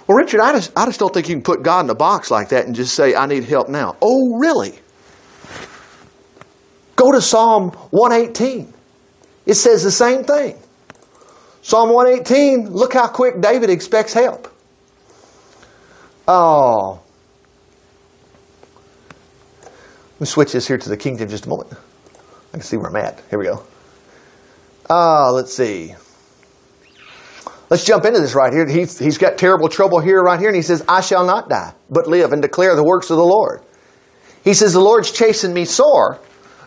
Well, 0.07 0.17
Richard, 0.17 0.39
I 0.39 0.53
just, 0.53 0.71
I 0.75 0.85
just 0.85 0.99
don't 0.99 1.13
think 1.13 1.27
you 1.27 1.35
can 1.35 1.43
put 1.43 1.63
God 1.63 1.85
in 1.85 1.89
a 1.89 1.95
box 1.95 2.31
like 2.31 2.49
that 2.49 2.65
and 2.65 2.73
just 2.73 2.95
say, 2.95 3.13
I 3.13 3.25
need 3.25 3.43
help 3.43 3.67
now. 3.67 3.97
Oh, 4.01 4.37
really? 4.37 4.79
Go 6.95 7.11
to 7.11 7.21
Psalm 7.21 7.71
118. 7.91 8.73
It 9.45 9.55
says 9.55 9.83
the 9.83 9.91
same 9.91 10.23
thing. 10.23 10.57
Psalm 11.61 11.89
118, 11.89 12.71
look 12.71 12.93
how 12.93 13.07
quick 13.07 13.41
David 13.41 13.69
expects 13.69 14.13
help. 14.13 14.53
Oh. 16.27 17.01
Let 19.63 20.21
me 20.21 20.25
switch 20.25 20.53
this 20.53 20.67
here 20.67 20.77
to 20.77 20.89
the 20.89 20.97
King 20.97 21.17
James 21.17 21.31
just 21.31 21.45
a 21.45 21.49
moment. 21.49 21.73
I 21.73 22.51
can 22.51 22.61
see 22.61 22.77
where 22.77 22.87
I'm 22.87 22.95
at. 22.95 23.21
Here 23.29 23.37
we 23.37 23.45
go. 23.45 23.63
Ah, 24.89 25.27
uh, 25.27 25.31
let's 25.33 25.53
see. 25.53 25.93
Let's 27.69 27.83
jump 27.83 28.05
into 28.05 28.21
this 28.21 28.33
right 28.33 28.53
here. 28.53 28.67
He's, 28.67 28.97
he's 28.97 29.17
got 29.17 29.37
terrible 29.37 29.67
trouble 29.67 29.99
here, 29.99 30.21
right 30.21 30.39
here, 30.39 30.47
and 30.47 30.55
he 30.55 30.61
says, 30.61 30.83
I 30.87 31.01
shall 31.01 31.25
not 31.25 31.49
die, 31.49 31.73
but 31.89 32.07
live 32.07 32.31
and 32.31 32.41
declare 32.41 32.75
the 32.75 32.83
works 32.83 33.09
of 33.09 33.17
the 33.17 33.25
Lord. 33.25 33.61
He 34.43 34.53
says, 34.53 34.71
The 34.71 34.79
Lord's 34.79 35.11
chasing 35.11 35.53
me 35.53 35.65
sore, 35.65 36.19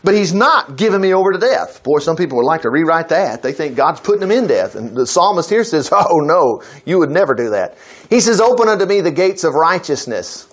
but 0.04 0.14
he's 0.14 0.34
not 0.34 0.76
giving 0.76 1.00
me 1.00 1.14
over 1.14 1.32
to 1.32 1.38
death. 1.38 1.82
Boy, 1.82 2.00
some 2.00 2.16
people 2.16 2.36
would 2.36 2.46
like 2.46 2.62
to 2.62 2.70
rewrite 2.70 3.08
that. 3.08 3.42
They 3.42 3.52
think 3.52 3.76
God's 3.76 4.00
putting 4.00 4.20
them 4.20 4.30
in 4.30 4.46
death. 4.46 4.74
And 4.74 4.94
the 4.94 5.06
psalmist 5.06 5.48
here 5.48 5.64
says, 5.64 5.88
Oh 5.92 6.18
no, 6.18 6.62
you 6.84 6.98
would 6.98 7.10
never 7.10 7.34
do 7.34 7.50
that. 7.50 7.78
He 8.10 8.20
says, 8.20 8.40
Open 8.40 8.68
unto 8.68 8.84
me 8.84 9.00
the 9.00 9.10
gates 9.10 9.44
of 9.44 9.54
righteousness. 9.54 10.49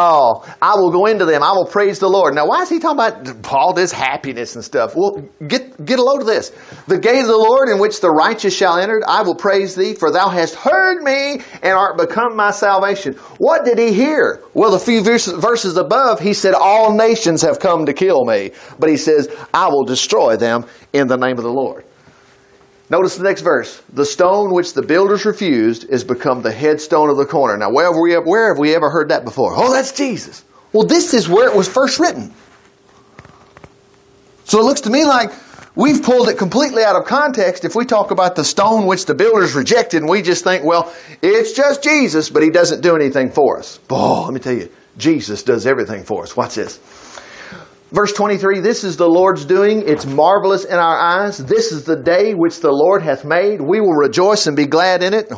Oh, 0.00 0.46
I 0.62 0.76
will 0.76 0.92
go 0.92 1.06
into 1.06 1.24
them. 1.24 1.42
I 1.42 1.50
will 1.50 1.66
praise 1.66 1.98
the 1.98 2.08
Lord. 2.08 2.32
Now, 2.32 2.46
why 2.46 2.62
is 2.62 2.68
he 2.68 2.78
talking 2.78 3.00
about 3.00 3.52
all 3.52 3.72
this 3.72 3.90
happiness 3.90 4.54
and 4.54 4.64
stuff? 4.64 4.94
Well, 4.94 5.28
get, 5.44 5.84
get 5.84 5.98
a 5.98 6.02
load 6.04 6.20
of 6.20 6.28
this. 6.28 6.52
The 6.86 6.98
gate 6.98 7.22
of 7.22 7.26
the 7.26 7.36
Lord 7.36 7.68
in 7.68 7.80
which 7.80 8.00
the 8.00 8.08
righteous 8.08 8.54
shall 8.54 8.78
enter, 8.78 9.02
I 9.08 9.22
will 9.22 9.34
praise 9.34 9.74
thee, 9.74 9.94
for 9.94 10.12
thou 10.12 10.28
hast 10.28 10.54
heard 10.54 11.02
me 11.02 11.42
and 11.64 11.72
art 11.72 11.98
become 11.98 12.36
my 12.36 12.52
salvation. 12.52 13.14
What 13.38 13.64
did 13.64 13.76
he 13.76 13.92
hear? 13.92 14.40
Well, 14.54 14.70
the 14.70 14.78
few 14.78 15.02
verses 15.02 15.76
above, 15.76 16.20
he 16.20 16.32
said, 16.32 16.54
all 16.54 16.96
nations 16.96 17.42
have 17.42 17.58
come 17.58 17.86
to 17.86 17.92
kill 17.92 18.24
me. 18.24 18.52
But 18.78 18.90
he 18.90 18.96
says, 18.96 19.28
I 19.52 19.66
will 19.66 19.84
destroy 19.84 20.36
them 20.36 20.66
in 20.92 21.08
the 21.08 21.16
name 21.16 21.38
of 21.38 21.42
the 21.42 21.52
Lord. 21.52 21.84
Notice 22.90 23.16
the 23.16 23.24
next 23.24 23.42
verse. 23.42 23.82
The 23.92 24.06
stone 24.06 24.52
which 24.52 24.72
the 24.72 24.82
builders 24.82 25.24
refused 25.26 25.84
is 25.84 26.04
become 26.04 26.40
the 26.42 26.52
headstone 26.52 27.10
of 27.10 27.18
the 27.18 27.26
corner. 27.26 27.56
Now, 27.56 27.70
where 27.70 27.86
have 27.86 27.96
we, 28.00 28.14
where 28.14 28.48
have 28.48 28.58
we 28.58 28.74
ever 28.74 28.88
heard 28.88 29.10
that 29.10 29.24
before? 29.24 29.52
Oh, 29.54 29.72
that's 29.72 29.92
Jesus. 29.92 30.44
Well, 30.72 30.86
this 30.86 31.12
is 31.12 31.28
where 31.28 31.48
it 31.48 31.56
was 31.56 31.68
first 31.68 31.98
written. 31.98 32.32
So 34.44 34.58
it 34.58 34.62
looks 34.62 34.82
to 34.82 34.90
me 34.90 35.04
like 35.04 35.30
we've 35.74 36.02
pulled 36.02 36.30
it 36.30 36.38
completely 36.38 36.82
out 36.82 36.96
of 36.96 37.04
context 37.04 37.66
if 37.66 37.74
we 37.74 37.84
talk 37.84 38.10
about 38.10 38.36
the 38.36 38.44
stone 38.44 38.86
which 38.86 39.04
the 39.04 39.14
builders 39.14 39.54
rejected 39.54 39.98
and 39.98 40.08
we 40.08 40.22
just 40.22 40.42
think, 40.42 40.64
well, 40.64 40.92
it's 41.20 41.52
just 41.52 41.82
Jesus, 41.82 42.30
but 42.30 42.42
he 42.42 42.48
doesn't 42.48 42.80
do 42.80 42.96
anything 42.96 43.30
for 43.30 43.58
us. 43.58 43.78
Oh, 43.90 44.24
let 44.24 44.32
me 44.32 44.40
tell 44.40 44.54
you, 44.54 44.70
Jesus 44.96 45.42
does 45.42 45.66
everything 45.66 46.04
for 46.04 46.22
us. 46.22 46.34
Watch 46.34 46.54
this. 46.54 46.78
Verse 47.90 48.12
23, 48.12 48.60
this 48.60 48.84
is 48.84 48.98
the 48.98 49.08
Lord's 49.08 49.46
doing. 49.46 49.82
It's 49.88 50.04
marvelous 50.04 50.66
in 50.66 50.74
our 50.74 50.98
eyes. 50.98 51.38
This 51.38 51.72
is 51.72 51.84
the 51.84 51.96
day 51.96 52.34
which 52.34 52.60
the 52.60 52.70
Lord 52.70 53.00
hath 53.02 53.24
made. 53.24 53.62
We 53.62 53.80
will 53.80 53.94
rejoice 53.94 54.46
and 54.46 54.54
be 54.54 54.66
glad 54.66 55.02
in 55.02 55.14
it. 55.14 55.32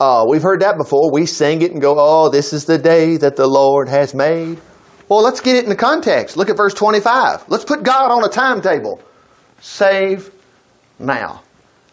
Uh, 0.00 0.24
we've 0.26 0.42
heard 0.42 0.60
that 0.60 0.78
before. 0.78 1.12
We 1.12 1.26
sing 1.26 1.60
it 1.60 1.72
and 1.72 1.80
go, 1.80 1.96
oh, 1.98 2.30
this 2.30 2.54
is 2.54 2.64
the 2.64 2.78
day 2.78 3.18
that 3.18 3.36
the 3.36 3.46
Lord 3.46 3.86
has 3.88 4.14
made. 4.14 4.58
Well, 5.10 5.22
let's 5.22 5.40
get 5.40 5.56
it 5.56 5.64
in 5.64 5.68
the 5.68 5.76
context. 5.76 6.38
Look 6.38 6.48
at 6.48 6.56
verse 6.56 6.72
25. 6.72 7.48
Let's 7.48 7.64
put 7.64 7.82
God 7.82 8.10
on 8.10 8.24
a 8.24 8.28
timetable. 8.28 9.02
Save 9.60 10.30
now. 10.98 11.42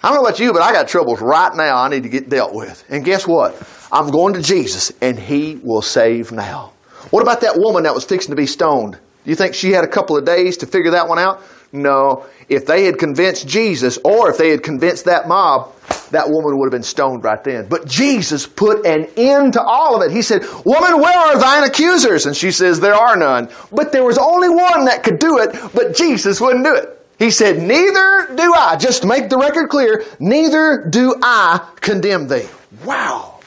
I 0.01 0.07
don't 0.07 0.17
know 0.17 0.27
about 0.27 0.39
you, 0.39 0.53
but 0.53 0.61
I 0.61 0.71
got 0.71 0.87
troubles 0.87 1.21
right 1.21 1.53
now 1.53 1.77
I 1.77 1.89
need 1.89 2.03
to 2.03 2.09
get 2.09 2.29
dealt 2.29 2.53
with. 2.53 2.83
And 2.89 3.03
guess 3.03 3.27
what? 3.27 3.61
I'm 3.91 4.09
going 4.09 4.33
to 4.35 4.41
Jesus 4.41 4.93
and 5.01 5.19
He 5.19 5.59
will 5.63 5.81
save 5.81 6.31
now. 6.31 6.71
What 7.09 7.23
about 7.23 7.41
that 7.41 7.57
woman 7.57 7.83
that 7.83 7.93
was 7.93 8.05
fixing 8.05 8.31
to 8.31 8.37
be 8.37 8.45
stoned? 8.45 8.97
Do 9.23 9.29
you 9.29 9.35
think 9.35 9.55
she 9.55 9.71
had 9.71 9.83
a 9.83 9.87
couple 9.87 10.17
of 10.17 10.25
days 10.25 10.57
to 10.57 10.65
figure 10.65 10.91
that 10.91 11.07
one 11.07 11.19
out? 11.19 11.41
No. 11.71 12.25
If 12.49 12.67
they 12.67 12.85
had 12.85 12.99
convinced 12.99 13.47
Jesus 13.47 13.97
or 14.03 14.29
if 14.29 14.37
they 14.37 14.49
had 14.49 14.61
convinced 14.61 15.05
that 15.05 15.27
mob, 15.27 15.73
that 16.11 16.29
woman 16.29 16.57
would 16.59 16.67
have 16.67 16.71
been 16.71 16.83
stoned 16.83 17.23
right 17.23 17.43
then. 17.43 17.67
But 17.67 17.87
Jesus 17.87 18.45
put 18.45 18.85
an 18.85 19.07
end 19.17 19.53
to 19.53 19.63
all 19.63 19.95
of 19.95 20.07
it. 20.07 20.15
He 20.15 20.21
said, 20.21 20.43
Woman, 20.65 21.01
where 21.01 21.17
are 21.17 21.39
thine 21.39 21.63
accusers? 21.63 22.27
And 22.27 22.37
she 22.37 22.51
says, 22.51 22.79
There 22.79 22.93
are 22.93 23.17
none. 23.17 23.49
But 23.71 23.91
there 23.91 24.03
was 24.03 24.19
only 24.19 24.49
one 24.49 24.85
that 24.85 25.03
could 25.03 25.17
do 25.17 25.39
it, 25.39 25.57
but 25.73 25.95
Jesus 25.95 26.39
wouldn't 26.39 26.63
do 26.63 26.75
it. 26.75 26.99
He 27.17 27.31
said, 27.31 27.57
Neither 27.59 28.35
do 28.35 28.53
I, 28.53 28.75
just 28.75 29.03
make 29.03 29.29
the 29.29 29.37
record 29.37 29.69
clear, 29.69 30.03
neither 30.19 30.85
do 30.87 31.15
I 31.23 31.67
condemn 31.81 32.27
thee. 32.27 32.47
Wow. 32.85 33.39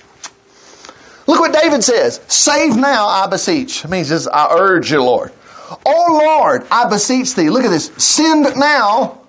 Look 1.29 1.41
what 1.41 1.53
David 1.53 1.85
says. 1.85 2.21
Save 2.29 2.77
now, 2.77 3.07
I 3.07 3.27
beseech. 3.29 3.85
It 3.85 3.91
means 3.91 4.27
I 4.27 4.49
urge 4.51 4.91
you, 4.91 5.03
Lord. 5.03 5.33
Oh 5.85 6.21
Lord, 6.25 6.67
I 6.71 6.89
beseech 6.89 7.35
thee. 7.35 7.51
Look 7.51 7.65
at 7.65 7.71
this. 7.71 7.87
Send 7.97 8.57
now. 8.57 9.21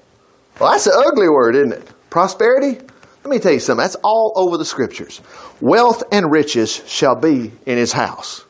Well, 0.59 0.71
that's 0.71 0.87
an 0.87 0.93
ugly 0.95 1.29
word, 1.29 1.55
isn't 1.55 1.73
it? 1.73 1.87
Prosperity? 2.09 2.79
Let 3.23 3.31
me 3.31 3.39
tell 3.39 3.51
you 3.51 3.59
something. 3.59 3.83
That's 3.83 3.95
all 4.03 4.33
over 4.35 4.57
the 4.57 4.65
scriptures. 4.65 5.21
Wealth 5.59 6.03
and 6.11 6.31
riches 6.31 6.73
shall 6.87 7.15
be 7.15 7.51
in 7.65 7.77
his 7.77 7.91
house. 7.91 8.45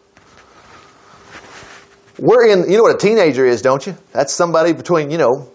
We're 2.19 2.47
in, 2.47 2.69
you 2.69 2.77
know 2.77 2.83
what 2.83 2.95
a 2.95 2.97
teenager 2.97 3.45
is, 3.45 3.61
don't 3.61 3.85
you? 3.85 3.95
That's 4.11 4.33
somebody 4.33 4.73
between, 4.73 5.11
you 5.11 5.17
know, 5.17 5.49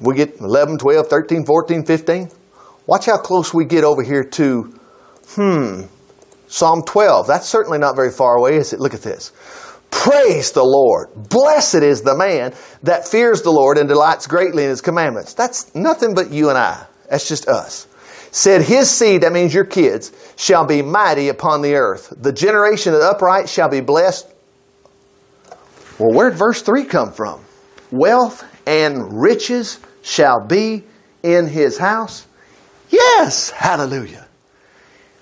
we 0.00 0.14
get 0.14 0.40
11, 0.40 0.78
12, 0.78 1.06
13, 1.08 1.44
14, 1.44 1.84
15. 1.84 2.30
Watch 2.86 3.06
how 3.06 3.18
close 3.18 3.52
we 3.52 3.64
get 3.64 3.84
over 3.84 4.02
here 4.02 4.24
to, 4.24 4.74
hmm, 5.34 5.82
Psalm 6.46 6.82
12. 6.82 7.26
That's 7.26 7.46
certainly 7.46 7.78
not 7.78 7.94
very 7.94 8.10
far 8.10 8.36
away, 8.36 8.56
is 8.56 8.72
it? 8.72 8.80
Look 8.80 8.94
at 8.94 9.02
this. 9.02 9.32
Praise 9.90 10.52
the 10.52 10.64
Lord. 10.64 11.10
Blessed 11.14 11.76
is 11.76 12.02
the 12.02 12.16
man 12.16 12.54
that 12.82 13.08
fears 13.08 13.42
the 13.42 13.50
Lord 13.50 13.78
and 13.78 13.88
delights 13.88 14.26
greatly 14.26 14.64
in 14.64 14.70
his 14.70 14.80
commandments. 14.80 15.34
That's 15.34 15.74
nothing 15.74 16.14
but 16.14 16.30
you 16.30 16.50
and 16.50 16.58
I. 16.58 16.86
That's 17.10 17.28
just 17.28 17.48
us. 17.48 17.86
Said 18.30 18.62
his 18.62 18.90
seed, 18.90 19.22
that 19.22 19.32
means 19.32 19.54
your 19.54 19.64
kids, 19.64 20.12
shall 20.36 20.66
be 20.66 20.82
mighty 20.82 21.28
upon 21.28 21.62
the 21.62 21.74
earth. 21.74 22.12
The 22.16 22.32
generation 22.32 22.92
of 22.92 23.00
the 23.00 23.06
upright 23.06 23.48
shall 23.48 23.68
be 23.68 23.80
blessed. 23.80 24.26
Well, 25.98 26.12
where'd 26.12 26.34
verse 26.34 26.62
3 26.62 26.84
come 26.84 27.12
from? 27.12 27.40
Wealth 27.90 28.44
and 28.66 29.20
riches 29.20 29.80
shall 30.02 30.46
be 30.46 30.84
in 31.22 31.46
his 31.46 31.78
house. 31.78 32.26
Yes, 32.90 33.50
hallelujah. 33.50 34.26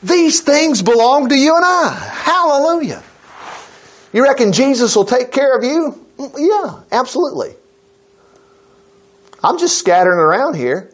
These 0.02 0.40
things 0.42 0.82
belong 0.82 1.28
to 1.30 1.38
you 1.38 1.56
and 1.56 1.64
I. 1.64 1.92
Hallelujah. 2.12 3.02
You 4.16 4.22
reckon 4.22 4.52
Jesus 4.52 4.96
will 4.96 5.04
take 5.04 5.30
care 5.30 5.54
of 5.54 5.62
you? 5.62 5.94
Yeah, 6.38 6.80
absolutely. 6.90 7.54
I'm 9.44 9.58
just 9.58 9.76
scattering 9.76 10.18
around 10.18 10.56
here. 10.56 10.90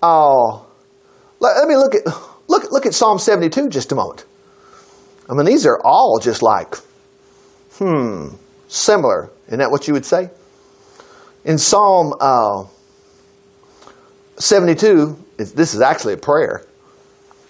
Oh, 0.00 0.64
let, 1.40 1.66
me 1.66 1.74
look 1.74 1.96
at 1.96 2.06
look 2.46 2.70
look 2.70 2.86
at 2.86 2.94
Psalm 2.94 3.18
72 3.18 3.70
just 3.70 3.90
a 3.90 3.96
moment. 3.96 4.24
I 5.28 5.34
mean, 5.34 5.46
these 5.46 5.66
are 5.66 5.80
all 5.82 6.20
just 6.22 6.44
like, 6.44 6.76
hmm, 7.78 8.28
similar. 8.68 9.32
Isn't 9.48 9.58
that 9.58 9.72
what 9.72 9.88
you 9.88 9.94
would 9.94 10.06
say? 10.06 10.30
In 11.44 11.58
Psalm 11.58 12.14
uh, 12.20 12.66
72, 14.36 15.18
this 15.38 15.74
is 15.74 15.80
actually 15.80 16.12
a 16.12 16.18
prayer. 16.18 16.64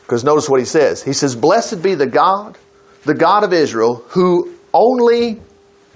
Because 0.00 0.24
notice 0.24 0.48
what 0.48 0.60
he 0.60 0.66
says. 0.66 1.02
He 1.02 1.12
says, 1.12 1.36
Blessed 1.36 1.82
be 1.82 1.94
the 1.94 2.06
God, 2.06 2.56
the 3.04 3.14
God 3.14 3.44
of 3.44 3.52
Israel, 3.52 3.96
who 4.08 4.53
only, 4.74 5.40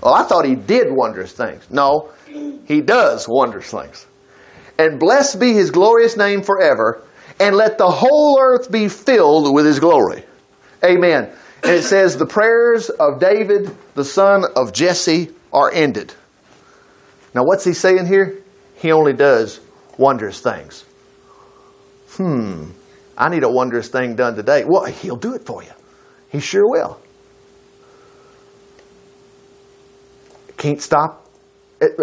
well, 0.01 0.15
I 0.15 0.23
thought 0.23 0.47
he 0.47 0.55
did 0.55 0.87
wondrous 0.91 1.33
things. 1.33 1.67
No, 1.71 2.11
he 2.65 2.81
does 2.81 3.27
wondrous 3.29 3.71
things. 3.71 4.07
And 4.79 4.99
blessed 4.99 5.41
be 5.41 5.53
his 5.53 5.71
glorious 5.71 6.17
name 6.17 6.43
forever, 6.43 7.03
and 7.41 7.57
let 7.57 7.77
the 7.79 7.91
whole 7.91 8.39
earth 8.41 8.71
be 8.71 8.89
filled 8.89 9.53
with 9.53 9.67
his 9.67 9.81
glory. 9.81 10.25
Amen. 10.85 11.31
And 11.65 11.73
it 11.73 11.83
says, 11.83 12.17
The 12.17 12.27
prayers 12.27 12.89
of 12.89 13.19
David, 13.19 13.77
the 13.95 14.05
son 14.05 14.45
of 14.55 14.73
Jesse, 14.73 15.31
are 15.53 15.71
ended. 15.73 16.15
Now, 17.35 17.43
what's 17.45 17.65
he 17.65 17.73
saying 17.73 18.07
here? 18.07 18.43
He 18.77 18.93
only 18.93 19.13
does 19.13 19.61
wondrous 19.97 20.41
things. 20.41 20.85
Hmm, 22.11 22.71
I 23.17 23.29
need 23.29 23.43
a 23.43 23.51
wondrous 23.51 23.89
thing 23.89 24.15
done 24.15 24.37
today. 24.37 24.65
Well, 24.65 24.85
he'll 24.85 25.17
do 25.17 25.35
it 25.35 25.45
for 25.45 25.63
you. 25.63 25.71
He 26.31 26.41
sure 26.41 26.69
will. 26.69 27.01
Can't 30.59 30.83
stop. 30.83 31.25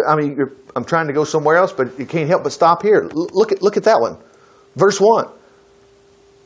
I 0.08 0.16
mean, 0.16 0.38
I'm 0.74 0.84
trying 0.84 1.06
to 1.06 1.12
go 1.12 1.24
somewhere 1.24 1.56
else, 1.56 1.72
but 1.72 1.98
you 1.98 2.06
can't 2.06 2.28
help 2.28 2.42
but 2.42 2.52
stop 2.52 2.82
here. 2.82 3.08
Look 3.12 3.52
at, 3.52 3.62
look 3.62 3.76
at 3.76 3.84
that 3.84 4.00
one. 4.00 4.18
Verse 4.74 5.00
1. 5.00 5.28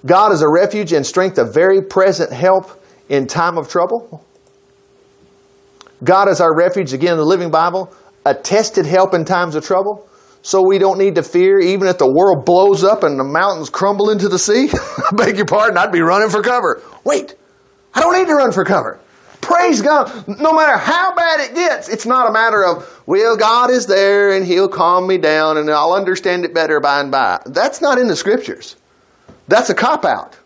God 0.05 0.33
is 0.33 0.43
a 0.43 0.49
refuge 0.49 0.93
and 0.93 1.07
strength, 1.07 1.39
a 1.39 1.45
very 1.45 1.83
present 1.83 2.33
help 2.33 2.71
in 3.09 3.27
time 3.27 3.59
of 3.59 3.69
trouble. 3.69 4.25
God 6.03 6.29
is 6.29 6.41
our 6.41 6.57
refuge, 6.57 6.93
again, 6.93 7.17
the 7.17 7.25
Living 7.25 7.51
Bible, 7.51 7.93
a 8.25 8.35
tested 8.35 8.87
help 8.87 9.15
in 9.15 9.25
times 9.25 9.55
of 9.55 9.65
trouble. 9.65 10.09
So 10.43 10.67
we 10.67 10.79
don't 10.79 10.99
need 10.99 11.17
to 11.17 11.23
fear 11.23 11.61
even 11.61 11.87
if 11.87 11.99
the 11.99 12.11
world 12.11 12.47
blows 12.47 12.83
up 12.83 13.03
and 13.03 13.19
the 13.19 13.25
mountains 13.25 13.69
crumble 13.69 14.09
into 14.09 14.29
the 14.29 14.39
sea. 14.39 14.71
I 14.73 15.15
beg 15.15 15.37
your 15.37 15.45
pardon, 15.45 15.77
I'd 15.77 15.93
be 15.93 16.01
running 16.01 16.31
for 16.31 16.43
cover. 16.43 16.83
Wait, 17.05 17.35
I 17.93 18.01
don't 18.01 18.19
need 18.19 18.27
to 18.27 18.35
run 18.35 18.53
for 18.53 18.65
cover. 18.65 18.99
Praise 19.41 19.81
God. 19.81 20.29
No 20.29 20.53
matter 20.53 20.77
how 20.77 21.15
bad 21.15 21.41
it 21.41 21.55
gets, 21.55 21.89
it's 21.89 22.07
not 22.07 22.29
a 22.29 22.33
matter 22.33 22.65
of, 22.65 23.03
well, 23.07 23.37
God 23.37 23.71
is 23.71 23.87
there 23.87 24.33
and 24.33 24.45
He'll 24.45 24.69
calm 24.69 25.07
me 25.07 25.19
down 25.19 25.57
and 25.57 25.71
I'll 25.71 25.95
understand 25.95 26.45
it 26.45 26.55
better 26.55 26.81
by 26.81 27.01
and 27.01 27.11
by. 27.11 27.41
That's 27.47 27.81
not 27.81 27.99
in 27.99 28.09
the 28.09 28.17
scriptures. 28.17 28.77
That's 29.49 29.71
a 29.71 29.75
cop 29.75 30.05
out. 30.05 30.37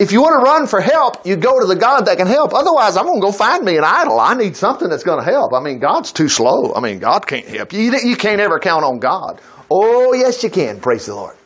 If 0.00 0.12
you 0.12 0.22
want 0.22 0.42
to 0.42 0.50
run 0.50 0.66
for 0.66 0.80
help, 0.80 1.26
you 1.26 1.36
go 1.36 1.60
to 1.60 1.66
the 1.66 1.76
God 1.76 2.06
that 2.06 2.16
can 2.16 2.26
help. 2.26 2.54
Otherwise, 2.54 2.96
I'm 2.96 3.04
going 3.04 3.20
to 3.20 3.26
go 3.26 3.32
find 3.32 3.62
me 3.62 3.76
an 3.76 3.84
idol. 3.84 4.18
I 4.18 4.34
need 4.34 4.56
something 4.56 4.88
that's 4.88 5.02
going 5.02 5.22
to 5.22 5.30
help. 5.30 5.52
I 5.52 5.60
mean, 5.60 5.78
God's 5.78 6.10
too 6.10 6.28
slow. 6.28 6.72
I 6.74 6.80
mean, 6.80 7.00
God 7.00 7.26
can't 7.26 7.46
help 7.46 7.74
you. 7.74 7.92
You 7.92 8.16
can't 8.16 8.40
ever 8.40 8.58
count 8.58 8.82
on 8.82 8.98
God. 8.98 9.42
Oh, 9.70 10.14
yes, 10.14 10.42
you 10.42 10.48
can. 10.48 10.80
Praise 10.80 11.04
the 11.04 11.14
Lord. 11.14 11.36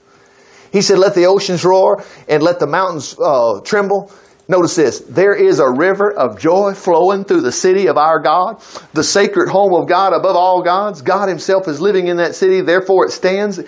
He 0.71 0.83
said, 0.83 0.99
Let 0.99 1.17
the 1.17 1.27
oceans 1.27 1.65
roar 1.65 2.05
and 2.29 2.45
let 2.45 2.61
the 2.61 2.69
mountains 2.69 3.17
uh, 3.19 3.61
tremble. 3.61 4.13
Notice 4.47 4.77
this 4.77 5.01
there 5.01 5.35
is 5.35 5.59
a 5.59 5.71
river 5.71 6.13
of 6.13 6.39
joy 6.39 6.75
flowing 6.75 7.25
through 7.25 7.41
the 7.41 7.53
city 7.53 7.87
of 7.87 7.97
our 7.97 8.21
God, 8.21 8.63
the 8.93 9.05
sacred 9.05 9.49
home 9.49 9.75
of 9.75 9.89
God 9.89 10.13
above 10.13 10.37
all 10.37 10.63
gods. 10.63 11.01
God 11.03 11.29
Himself 11.29 11.67
is 11.67 11.81
living 11.81 12.09
in 12.09 12.19
that 12.19 12.35
city, 12.35 12.61
therefore 12.61 13.07
it 13.07 13.13
stands 13.13 13.61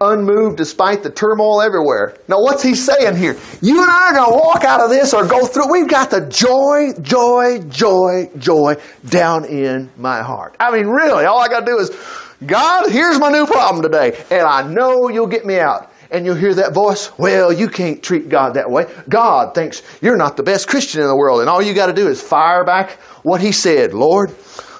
unmoved 0.00 0.56
despite 0.56 1.02
the 1.02 1.10
turmoil 1.10 1.62
everywhere. 1.62 2.16
Now, 2.28 2.40
what's 2.40 2.62
he 2.62 2.74
saying 2.74 3.16
here? 3.16 3.36
You 3.60 3.82
and 3.82 3.90
I 3.90 4.08
are 4.08 4.14
going 4.14 4.32
to 4.32 4.38
walk 4.38 4.64
out 4.64 4.80
of 4.80 4.90
this 4.90 5.14
or 5.14 5.26
go 5.26 5.46
through. 5.46 5.70
We've 5.70 5.88
got 5.88 6.10
the 6.10 6.26
joy, 6.26 6.92
joy, 7.00 7.60
joy, 7.68 8.30
joy 8.38 8.76
down 9.08 9.44
in 9.44 9.90
my 9.96 10.22
heart. 10.22 10.56
I 10.58 10.72
mean, 10.72 10.86
really, 10.86 11.24
all 11.24 11.38
I 11.38 11.48
got 11.48 11.60
to 11.60 11.66
do 11.66 11.78
is, 11.78 11.90
God, 12.44 12.90
here's 12.90 13.18
my 13.20 13.30
new 13.30 13.46
problem 13.46 13.82
today, 13.82 14.20
and 14.30 14.42
I 14.42 14.66
know 14.66 15.08
you'll 15.08 15.28
get 15.28 15.46
me 15.46 15.60
out. 15.60 15.91
And 16.12 16.26
you'll 16.26 16.36
hear 16.36 16.54
that 16.54 16.74
voice, 16.74 17.10
well, 17.18 17.50
you 17.50 17.68
can't 17.68 18.02
treat 18.02 18.28
God 18.28 18.54
that 18.54 18.70
way. 18.70 18.84
God 19.08 19.54
thinks 19.54 19.82
you're 20.02 20.18
not 20.18 20.36
the 20.36 20.42
best 20.42 20.68
Christian 20.68 21.00
in 21.00 21.08
the 21.08 21.16
world, 21.16 21.40
and 21.40 21.48
all 21.48 21.62
you 21.62 21.72
got 21.72 21.86
to 21.86 21.94
do 21.94 22.06
is 22.06 22.20
fire 22.20 22.64
back 22.64 22.90
what 23.22 23.40
He 23.40 23.50
said. 23.50 23.94
Lord, 23.94 24.30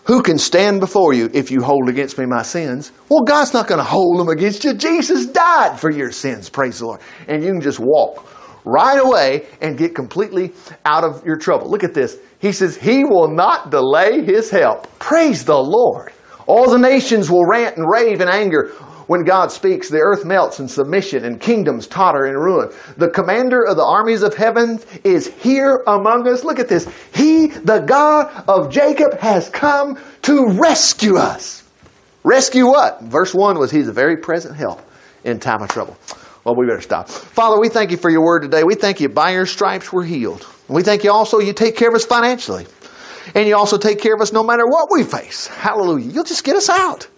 who 0.05 0.23
can 0.23 0.37
stand 0.37 0.81
before 0.81 1.15
you 1.15 1.31
if 1.33 1.51
you 1.51 1.63
hold 1.63 1.89
against 1.89 2.19
me 2.19 2.27
my 2.27 2.43
sins? 2.43 2.93
Well, 3.09 3.23
God's 3.23 3.55
not 3.55 3.67
going 3.67 3.79
to 3.79 3.85
hold 3.85 4.21
them 4.21 4.29
against 4.29 4.63
you. 4.63 4.75
Jesus 4.75 5.27
died 5.27 5.81
for 5.81 5.91
your 5.91 6.13
sins, 6.13 6.51
praise 6.51 6.81
the 6.81 6.87
Lord. 6.87 7.01
And 7.29 7.43
you 7.43 7.51
can 7.51 7.63
just 7.63 7.81
walk 7.81 8.29
right 8.65 8.99
away 8.99 9.47
and 9.61 9.79
get 9.79 9.95
completely 9.95 10.53
out 10.85 11.03
of 11.03 11.25
your 11.25 11.39
trouble. 11.39 11.71
Look 11.71 11.83
at 11.83 11.95
this. 11.95 12.19
He 12.41 12.53
says, 12.53 12.77
He 12.77 13.05
will 13.05 13.29
not 13.29 13.71
delay 13.71 14.23
His 14.23 14.51
help. 14.51 14.87
Praise 14.99 15.47
the 15.47 15.59
Lord. 15.59 16.13
All 16.47 16.69
the 16.69 16.79
nations 16.79 17.31
will 17.31 17.47
rant 17.47 17.77
and 17.77 17.87
rave 17.91 18.21
in 18.21 18.29
anger 18.29 18.73
when 19.13 19.25
God 19.25 19.53
speaks, 19.53 19.91
the 19.91 19.99
earth 19.99 20.25
melts 20.25 20.59
in 20.59 20.69
submission 20.69 21.27
and 21.27 21.39
kingdoms 21.39 21.87
totter 21.87 22.25
in 22.25 22.35
ruin. 22.35 22.71
The 22.97 23.11
commander 23.11 23.63
of 23.63 23.77
the 23.77 23.85
armies 23.85 24.23
of 24.23 24.35
heaven 24.35 24.81
is 25.05 25.27
here 25.27 25.83
among 25.87 26.27
us. 26.27 26.45
Look 26.45 26.59
at 26.59 26.71
this. 26.71 26.91
He, 27.15 27.49
the 27.49 27.81
God 27.81 28.33
of 28.49 28.71
Jacob, 28.71 29.19
has 29.19 29.51
come 29.51 29.99
to 30.23 30.53
rescue 30.53 31.17
us. 31.17 31.63
Rescue 32.25 32.65
what? 32.65 33.03
Verse 33.03 33.35
1 33.35 33.59
was 33.59 33.71
He's 33.71 33.87
a 33.87 33.93
very 33.93 34.17
present 34.17 34.57
help 34.57 34.81
in 35.25 35.41
time 35.41 35.61
of 35.61 35.69
trouble. 35.69 35.95
Well, 36.47 36.55
we 36.57 36.67
better 36.67 36.81
stop. 36.81 37.11
Father, 37.11 37.61
we 37.61 37.69
thank 37.69 37.91
you 37.91 37.99
for 37.99 38.09
your 38.09 38.25
word 38.25 38.41
today. 38.41 38.65
We 38.65 38.77
thank 38.77 38.99
you 39.03 39.11
by 39.11 39.33
your 39.33 39.45
stripes 39.45 39.93
we're 39.93 40.05
healed. 40.05 40.47
We 40.69 40.83
thank 40.83 41.05
you 41.05 41.13
also 41.13 41.39
you 41.39 41.53
take 41.53 41.77
care 41.77 41.91
of 41.91 41.95
us 41.95 42.07
financially. 42.07 42.67
And 43.35 43.47
you 43.47 43.57
also 43.59 43.77
take 43.77 44.01
care 44.01 44.15
of 44.15 44.23
us 44.23 44.33
no 44.33 44.43
matter 44.43 44.67
what 44.67 44.89
we 44.91 45.05
face. 45.05 45.49
Hallelujah. 45.49 46.11
You'll 46.11 46.25
just 46.25 46.45
get 46.45 46.57
us 46.57 46.71
out. 46.71 47.09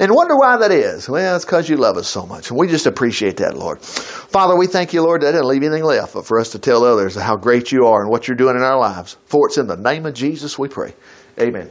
And 0.00 0.14
wonder 0.14 0.34
why 0.34 0.56
that 0.56 0.72
is. 0.72 1.10
Well, 1.10 1.36
it's 1.36 1.44
because 1.44 1.68
you 1.68 1.76
love 1.76 1.98
us 1.98 2.08
so 2.08 2.24
much. 2.24 2.48
And 2.48 2.58
we 2.58 2.68
just 2.68 2.86
appreciate 2.86 3.36
that, 3.36 3.54
Lord. 3.54 3.82
Father, 3.82 4.56
we 4.56 4.66
thank 4.66 4.94
you, 4.94 5.02
Lord, 5.02 5.20
that 5.20 5.32
didn't 5.32 5.46
leave 5.46 5.62
anything 5.62 5.84
left 5.84 6.14
but 6.14 6.24
for 6.24 6.40
us 6.40 6.52
to 6.52 6.58
tell 6.58 6.84
others 6.84 7.14
how 7.16 7.36
great 7.36 7.70
you 7.70 7.84
are 7.84 8.00
and 8.00 8.10
what 8.10 8.26
you're 8.26 8.36
doing 8.36 8.56
in 8.56 8.62
our 8.62 8.78
lives. 8.78 9.18
For 9.26 9.46
it's 9.46 9.58
in 9.58 9.66
the 9.66 9.76
name 9.76 10.06
of 10.06 10.14
Jesus 10.14 10.58
we 10.58 10.68
pray. 10.68 10.94
Amen. 11.38 11.70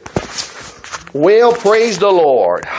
Well, 1.11 1.53
praise 1.53 1.97
the 1.97 2.11
Lord. 2.11 2.67